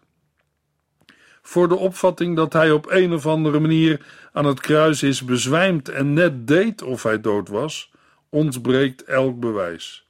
Voor 1.47 1.69
de 1.69 1.77
opvatting 1.77 2.37
dat 2.37 2.53
hij 2.53 2.71
op 2.71 2.91
een 2.91 3.13
of 3.13 3.27
andere 3.27 3.61
manier 3.61 4.07
aan 4.33 4.45
het 4.45 4.61
kruis 4.61 5.03
is 5.03 5.25
bezwijmd 5.25 5.89
en 5.89 6.13
net 6.13 6.47
deed 6.47 6.83
of 6.83 7.03
hij 7.03 7.21
dood 7.21 7.49
was, 7.49 7.91
ontbreekt 8.29 9.05
elk 9.05 9.41
bewijs. 9.41 10.07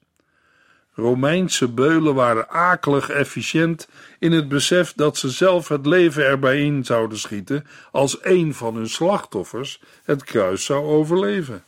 Romeinse 0.94 1.68
beulen 1.68 2.14
waren 2.14 2.48
akelig 2.48 3.08
efficiënt 3.08 3.88
in 4.18 4.32
het 4.32 4.48
besef 4.48 4.92
dat 4.92 5.16
ze 5.16 5.30
zelf 5.30 5.68
het 5.68 5.86
leven 5.86 6.24
erbij 6.24 6.62
in 6.64 6.84
zouden 6.84 7.18
schieten 7.18 7.66
als 7.92 8.18
een 8.22 8.54
van 8.54 8.74
hun 8.74 8.88
slachtoffers 8.88 9.80
het 10.04 10.24
kruis 10.24 10.64
zou 10.64 10.84
overleven. 10.84 11.64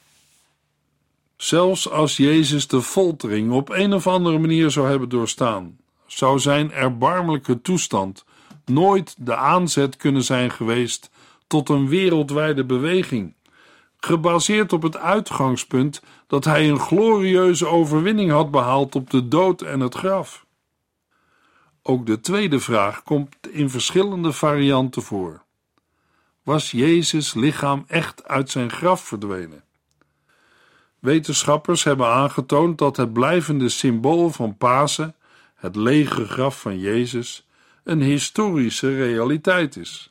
Zelfs 1.37 1.91
als 1.91 2.17
Jezus 2.17 2.67
de 2.67 2.83
foltering 2.83 3.53
op 3.53 3.71
een 3.71 3.93
of 3.93 4.07
andere 4.07 4.39
manier 4.39 4.71
zou 4.71 4.89
hebben 4.89 5.09
doorstaan, 5.09 5.79
zou 6.07 6.39
zijn 6.39 6.73
erbarmelijke 6.73 7.61
toestand 7.61 8.25
nooit 8.69 9.15
de 9.19 9.37
aanzet 9.37 9.97
kunnen 9.97 10.23
zijn 10.23 10.51
geweest 10.51 11.11
tot 11.47 11.69
een 11.69 11.89
wereldwijde 11.89 12.65
beweging 12.65 13.37
gebaseerd 14.01 14.73
op 14.73 14.83
het 14.83 14.97
uitgangspunt 14.97 16.03
dat 16.27 16.45
hij 16.45 16.69
een 16.69 16.81
glorieuze 16.81 17.67
overwinning 17.67 18.31
had 18.31 18.51
behaald 18.51 18.95
op 18.95 19.11
de 19.11 19.29
dood 19.29 19.63
en 19.63 19.81
het 19.81 19.95
graf. 19.95 20.47
Ook 21.83 22.07
de 22.07 22.21
tweede 22.21 22.61
vraag 22.61 23.03
komt 23.03 23.37
in 23.51 23.71
verschillende 23.71 24.33
varianten 24.33 25.03
voor. 25.03 25.43
Was 26.43 26.71
Jezus 26.71 27.35
lichaam 27.35 27.85
echt 27.87 28.29
uit 28.29 28.51
zijn 28.51 28.71
graf 28.71 29.01
verdwenen? 29.01 29.65
Wetenschappers 30.99 31.85
hebben 31.85 32.07
aangetoond 32.07 32.79
dat 32.79 32.97
het 32.97 33.13
blijvende 33.13 33.69
symbool 33.69 34.31
van 34.31 34.57
Pasen, 34.57 35.15
het 35.55 35.77
lege 35.77 36.27
graf 36.27 36.61
van 36.61 36.79
Jezus, 36.79 37.48
een 37.89 38.03
historische 38.03 38.95
realiteit 38.95 39.77
is. 39.77 40.11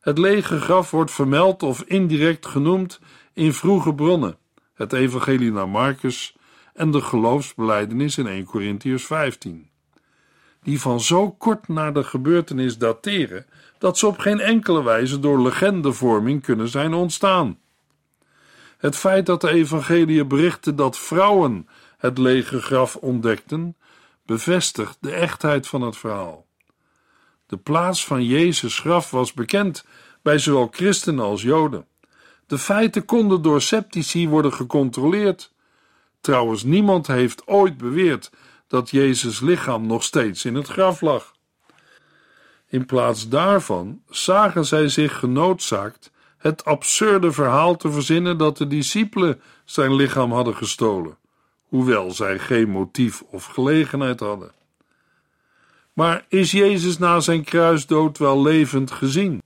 Het 0.00 0.18
lege 0.18 0.60
graf 0.60 0.90
wordt 0.90 1.10
vermeld 1.10 1.62
of 1.62 1.82
indirect 1.82 2.46
genoemd 2.46 3.00
in 3.32 3.52
vroege 3.52 3.94
bronnen, 3.94 4.36
het 4.74 4.92
Evangelie 4.92 5.52
naar 5.52 5.68
Marcus 5.68 6.36
en 6.74 6.90
de 6.90 7.00
geloofsbeleidenis 7.00 8.18
in 8.18 8.26
1 8.26 8.44
Corinthians 8.44 9.04
15, 9.04 9.68
die 10.62 10.80
van 10.80 11.00
zo 11.00 11.30
kort 11.30 11.68
na 11.68 11.90
de 11.90 12.04
gebeurtenis 12.04 12.78
dateren 12.78 13.46
dat 13.78 13.98
ze 13.98 14.06
op 14.06 14.18
geen 14.18 14.40
enkele 14.40 14.82
wijze 14.82 15.20
door 15.20 15.42
legendevorming 15.42 16.42
kunnen 16.42 16.68
zijn 16.68 16.94
ontstaan. 16.94 17.58
Het 18.78 18.96
feit 18.96 19.26
dat 19.26 19.40
de 19.40 19.50
Evangelie 19.50 20.24
berichten 20.24 20.76
dat 20.76 20.98
vrouwen 20.98 21.68
het 21.98 22.18
lege 22.18 22.60
graf 22.60 22.96
ontdekten, 22.96 23.76
bevestigt 24.26 24.96
de 25.00 25.12
echtheid 25.12 25.68
van 25.68 25.82
het 25.82 25.96
verhaal. 25.96 26.50
De 27.52 27.58
plaats 27.58 28.06
van 28.06 28.24
Jezus' 28.24 28.78
graf 28.78 29.10
was 29.10 29.32
bekend 29.32 29.84
bij 30.22 30.38
zowel 30.38 30.68
christenen 30.70 31.24
als 31.24 31.42
joden. 31.42 31.86
De 32.46 32.58
feiten 32.58 33.04
konden 33.04 33.42
door 33.42 33.62
sceptici 33.62 34.28
worden 34.28 34.52
gecontroleerd. 34.52 35.52
Trouwens, 36.20 36.62
niemand 36.62 37.06
heeft 37.06 37.46
ooit 37.46 37.76
beweerd 37.76 38.30
dat 38.68 38.90
Jezus' 38.90 39.40
lichaam 39.40 39.86
nog 39.86 40.02
steeds 40.02 40.44
in 40.44 40.54
het 40.54 40.68
graf 40.68 41.00
lag. 41.00 41.34
In 42.68 42.86
plaats 42.86 43.28
daarvan 43.28 44.02
zagen 44.08 44.64
zij 44.64 44.88
zich 44.88 45.18
genoodzaakt 45.18 46.10
het 46.38 46.64
absurde 46.64 47.32
verhaal 47.32 47.76
te 47.76 47.92
verzinnen 47.92 48.38
dat 48.38 48.56
de 48.56 48.66
discipelen 48.66 49.40
zijn 49.64 49.94
lichaam 49.94 50.32
hadden 50.32 50.56
gestolen, 50.56 51.18
hoewel 51.68 52.10
zij 52.10 52.38
geen 52.38 52.68
motief 52.68 53.22
of 53.22 53.44
gelegenheid 53.44 54.20
hadden. 54.20 54.61
Maar 55.92 56.24
is 56.28 56.50
Jezus 56.50 56.98
na 56.98 57.20
zijn 57.20 57.44
kruisdood 57.44 58.18
wel 58.18 58.42
levend 58.42 58.90
gezien? 58.90 59.42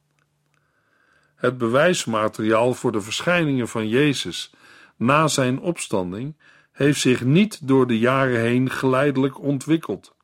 Het 1.37 1.59
bewijsmateriaal 1.59 2.75
voor 2.75 2.93
de 2.93 3.01
verschijningen 3.01 3.69
van 3.69 3.89
Jezus 3.89 4.51
na 4.97 5.29
zijn 5.29 5.61
opstanding 5.61 6.37
heeft 6.73 7.01
zich 7.01 7.25
niet 7.25 7.69
door 7.69 7.87
de 7.87 7.99
jaren 7.99 8.41
heen 8.41 8.71
geleidelijk 8.71 9.41
ontwikkeld. 9.41 10.15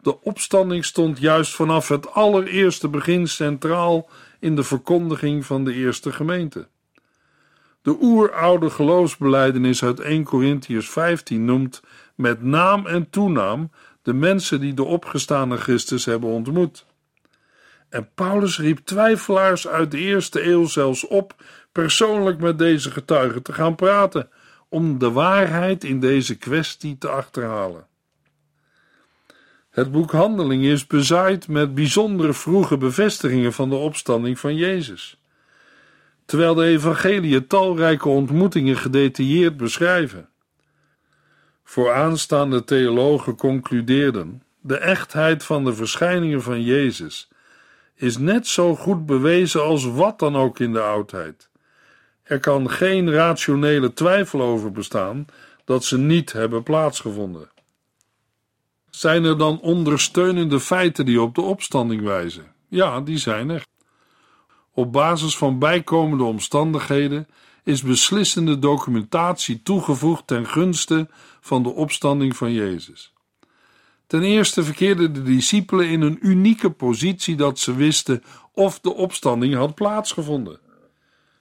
De 0.00 0.20
opstanding 0.20 0.84
stond 0.84 1.18
juist 1.18 1.54
vanaf 1.54 1.88
het 1.88 2.12
allereerste 2.12 2.88
begin 2.88 3.28
centraal 3.28 4.10
in 4.38 4.56
de 4.56 4.62
verkondiging 4.62 5.46
van 5.46 5.64
de 5.64 5.72
eerste 5.72 6.12
gemeente. 6.12 6.68
De 7.82 7.96
oeroude 8.00 8.70
geloofsbeleidenis 8.70 9.84
uit 9.84 10.00
1 10.00 10.24
Corinthians 10.24 10.90
15 10.90 11.44
noemt 11.44 11.82
met 12.14 12.42
naam 12.42 12.86
en 12.86 13.10
toenaam 13.10 13.70
de 14.10 14.16
mensen 14.16 14.60
die 14.60 14.74
de 14.74 14.84
opgestane 14.84 15.56
Christus 15.56 16.04
hebben 16.04 16.30
ontmoet. 16.30 16.86
En 17.88 18.08
Paulus 18.14 18.58
riep 18.58 18.78
twijfelaars 18.78 19.68
uit 19.68 19.90
de 19.90 19.98
eerste 19.98 20.44
eeuw 20.44 20.66
zelfs 20.66 21.06
op 21.06 21.34
persoonlijk 21.72 22.40
met 22.40 22.58
deze 22.58 22.90
getuigen 22.90 23.42
te 23.42 23.52
gaan 23.52 23.74
praten, 23.74 24.28
om 24.68 24.98
de 24.98 25.10
waarheid 25.10 25.84
in 25.84 26.00
deze 26.00 26.36
kwestie 26.36 26.98
te 26.98 27.08
achterhalen. 27.08 27.86
Het 29.70 29.92
boek 29.92 30.10
Handelingen 30.10 30.70
is 30.70 30.86
bezaaid 30.86 31.48
met 31.48 31.74
bijzondere 31.74 32.32
vroege 32.32 32.76
bevestigingen 32.76 33.52
van 33.52 33.68
de 33.68 33.76
opstanding 33.76 34.38
van 34.38 34.56
Jezus. 34.56 35.20
Terwijl 36.24 36.54
de 36.54 36.64
evangelieën 36.64 37.46
talrijke 37.46 38.08
ontmoetingen 38.08 38.76
gedetailleerd 38.76 39.56
beschrijven. 39.56 40.28
Vooraanstaande 41.70 42.64
theologen 42.64 43.36
concludeerden 43.36 44.42
de 44.60 44.76
echtheid 44.76 45.44
van 45.44 45.64
de 45.64 45.74
verschijningen 45.74 46.42
van 46.42 46.62
Jezus 46.62 47.28
is 47.94 48.18
net 48.18 48.46
zo 48.46 48.76
goed 48.76 49.06
bewezen 49.06 49.62
als 49.62 49.84
wat 49.84 50.18
dan 50.18 50.36
ook 50.36 50.58
in 50.58 50.72
de 50.72 50.80
oudheid. 50.80 51.48
Er 52.22 52.40
kan 52.40 52.70
geen 52.70 53.12
rationele 53.12 53.92
twijfel 53.92 54.42
over 54.42 54.72
bestaan 54.72 55.26
dat 55.64 55.84
ze 55.84 55.98
niet 55.98 56.32
hebben 56.32 56.62
plaatsgevonden. 56.62 57.50
Zijn 58.90 59.24
er 59.24 59.38
dan 59.38 59.60
ondersteunende 59.60 60.60
feiten 60.60 61.04
die 61.04 61.20
op 61.20 61.34
de 61.34 61.42
opstanding 61.42 62.02
wijzen? 62.02 62.52
Ja, 62.68 63.00
die 63.00 63.18
zijn 63.18 63.50
er. 63.50 63.64
Op 64.72 64.92
basis 64.92 65.36
van 65.36 65.58
bijkomende 65.58 66.24
omstandigheden 66.24 67.28
is 67.64 67.82
beslissende 67.82 68.58
documentatie 68.58 69.62
toegevoegd 69.62 70.26
ten 70.26 70.46
gunste 70.46 71.08
van 71.40 71.62
de 71.62 71.68
opstanding 71.68 72.36
van 72.36 72.52
Jezus. 72.52 73.12
Ten 74.06 74.22
eerste 74.22 74.64
verkeerden 74.64 75.12
de 75.12 75.22
discipelen 75.22 75.88
in 75.88 76.00
een 76.00 76.18
unieke 76.20 76.70
positie 76.70 77.36
dat 77.36 77.58
ze 77.58 77.74
wisten 77.74 78.22
of 78.52 78.80
de 78.80 78.94
opstanding 78.94 79.54
had 79.54 79.74
plaatsgevonden. 79.74 80.60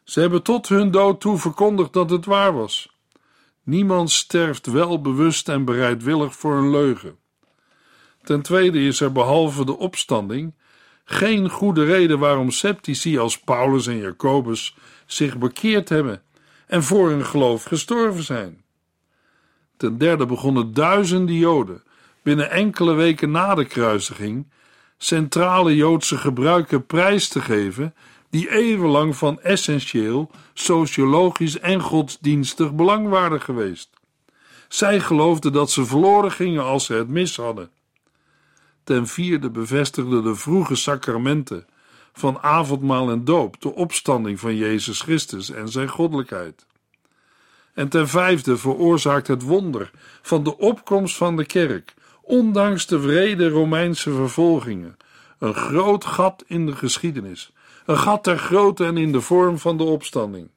Ze 0.04 0.20
hebben 0.20 0.44
tot 0.44 0.68
hun 0.68 0.92
dood 0.92 1.22
toe 1.22 1.38
verkondigd 1.38 1.94
dat 1.94 2.10
het 2.10 2.26
waar 2.26 2.54
was. 2.54 2.98
Niemand 3.64 4.12
sterft 4.12 4.66
wel 4.66 5.02
bewust 5.02 5.50
en 5.50 5.66
bereidwillig 5.66 6.36
voor 6.36 6.58
een 6.58 6.72
leugen. 6.72 7.18
Ten 8.24 8.42
tweede 8.42 8.80
is 8.80 9.00
er 9.00 9.12
behalve 9.12 9.66
de 9.66 9.78
opstanding 9.78 10.54
geen 11.12 11.50
goede 11.50 11.84
reden 11.84 12.20
waarom 12.20 12.52
sceptici 12.52 13.18
als 13.18 13.40
Paulus 13.40 13.88
en 13.88 13.98
Jacobus 13.98 14.76
zich 15.12 15.38
bekeerd 15.38 15.90
hebben 15.90 16.22
en 16.68 16.84
voor 16.84 17.10
hun 17.10 17.26
geloof 17.26 17.64
gestorven 17.64 18.24
zijn. 18.24 18.64
Ten 19.78 19.98
derde 19.98 20.26
begonnen 20.26 20.74
duizenden 20.74 21.36
Joden 21.36 21.84
binnen 22.22 22.52
enkele 22.52 22.94
weken 22.94 23.32
na 23.32 23.56
de 23.56 23.66
kruisiging 23.66 24.48
centrale 24.98 25.76
Joodse 25.76 26.18
gebruiken 26.18 26.86
prijs 26.86 27.28
te 27.28 27.42
geven 27.42 27.96
die 28.30 28.52
eeuwenlang 28.52 29.16
van 29.16 29.42
essentieel, 29.42 30.32
sociologisch 30.54 31.60
en 31.60 31.82
godsdienstig 31.82 32.76
belang 32.76 33.08
waren 33.08 33.42
geweest. 33.42 33.90
Zij 34.68 35.00
geloofden 35.00 35.52
dat 35.52 35.72
ze 35.72 35.86
verloren 35.86 36.32
gingen 36.32 36.64
als 36.64 36.86
ze 36.86 36.94
het 36.94 37.08
mis 37.08 37.36
hadden. 37.36 37.70
Ten 38.84 39.08
vierde 39.08 39.50
bevestigden 39.50 40.24
de 40.24 40.36
vroege 40.36 40.76
sacramenten 40.76 41.66
van 42.20 42.40
avondmaal 42.42 43.10
en 43.10 43.26
doop 43.26 43.62
de 43.62 43.76
opstanding 43.76 44.40
van 44.40 44.56
Jezus 44.56 45.02
Christus 45.02 45.52
en 45.52 45.70
zijn 45.70 45.88
goddelijkheid. 45.88 46.66
En 47.74 47.90
ten 47.90 48.08
vijfde 48.08 48.58
veroorzaakt 48.58 49.28
het 49.28 49.42
wonder 49.42 49.92
van 50.22 50.44
de 50.44 50.58
opkomst 50.58 51.16
van 51.16 51.36
de 51.36 51.46
kerk, 51.46 51.94
ondanks 52.22 52.88
de 52.88 53.00
wrede 53.00 53.50
Romeinse 53.50 54.14
vervolgingen, 54.14 54.98
een 55.40 55.54
groot 55.54 56.06
gat 56.06 56.44
in 56.48 56.66
de 56.66 56.76
geschiedenis, 56.76 57.54
een 57.86 57.98
gat 57.98 58.24
ter 58.24 58.38
grootte 58.38 58.86
en 58.86 58.98
in 58.98 59.12
de 59.12 59.22
vorm 59.22 59.58
van 59.58 59.78
de 59.78 59.84
opstanding. 59.84 60.50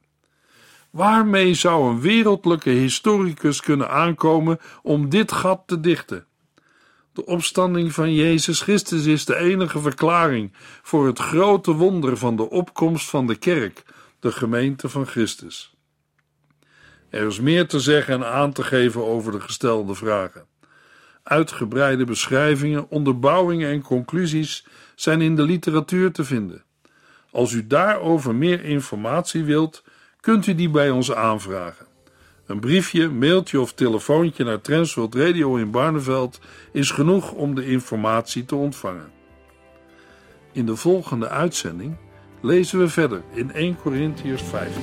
Waarmee 0.90 1.54
zou 1.54 1.90
een 1.90 2.00
wereldlijke 2.00 2.70
historicus 2.70 3.60
kunnen 3.60 3.90
aankomen 3.90 4.58
om 4.82 5.08
dit 5.08 5.32
gat 5.32 5.62
te 5.66 5.80
dichten? 5.80 6.26
De 7.12 7.26
opstanding 7.26 7.92
van 7.92 8.14
Jezus 8.14 8.60
Christus 8.60 9.04
is 9.04 9.24
de 9.24 9.36
enige 9.36 9.80
verklaring 9.80 10.52
voor 10.82 11.06
het 11.06 11.18
grote 11.18 11.72
wonder 11.72 12.16
van 12.16 12.36
de 12.36 12.50
opkomst 12.50 13.10
van 13.10 13.26
de 13.26 13.36
kerk, 13.36 13.82
de 14.20 14.32
gemeente 14.32 14.88
van 14.88 15.06
Christus. 15.06 15.74
Er 17.10 17.26
is 17.26 17.40
meer 17.40 17.66
te 17.66 17.80
zeggen 17.80 18.14
en 18.14 18.26
aan 18.26 18.52
te 18.52 18.62
geven 18.62 19.04
over 19.04 19.32
de 19.32 19.40
gestelde 19.40 19.94
vragen. 19.94 20.46
Uitgebreide 21.22 22.04
beschrijvingen, 22.04 22.90
onderbouwingen 22.90 23.70
en 23.70 23.82
conclusies 23.82 24.66
zijn 24.94 25.20
in 25.20 25.36
de 25.36 25.42
literatuur 25.42 26.12
te 26.12 26.24
vinden. 26.24 26.64
Als 27.30 27.52
u 27.52 27.66
daarover 27.66 28.34
meer 28.34 28.64
informatie 28.64 29.44
wilt, 29.44 29.84
kunt 30.20 30.46
u 30.46 30.54
die 30.54 30.70
bij 30.70 30.90
ons 30.90 31.12
aanvragen. 31.12 31.86
Een 32.52 32.60
briefje, 32.60 33.08
mailtje 33.08 33.60
of 33.60 33.72
telefoontje 33.72 34.44
naar 34.44 34.60
Transworld 34.60 35.14
Radio 35.14 35.56
in 35.56 35.70
Barneveld 35.70 36.40
is 36.72 36.90
genoeg 36.90 37.32
om 37.32 37.54
de 37.54 37.66
informatie 37.66 38.44
te 38.44 38.54
ontvangen. 38.54 39.10
In 40.52 40.66
de 40.66 40.76
volgende 40.76 41.28
uitzending 41.28 41.96
lezen 42.40 42.78
we 42.78 42.88
verder 42.88 43.22
in 43.34 43.52
1 43.52 43.76
Corinthians 43.82 44.42
15. 44.42 44.82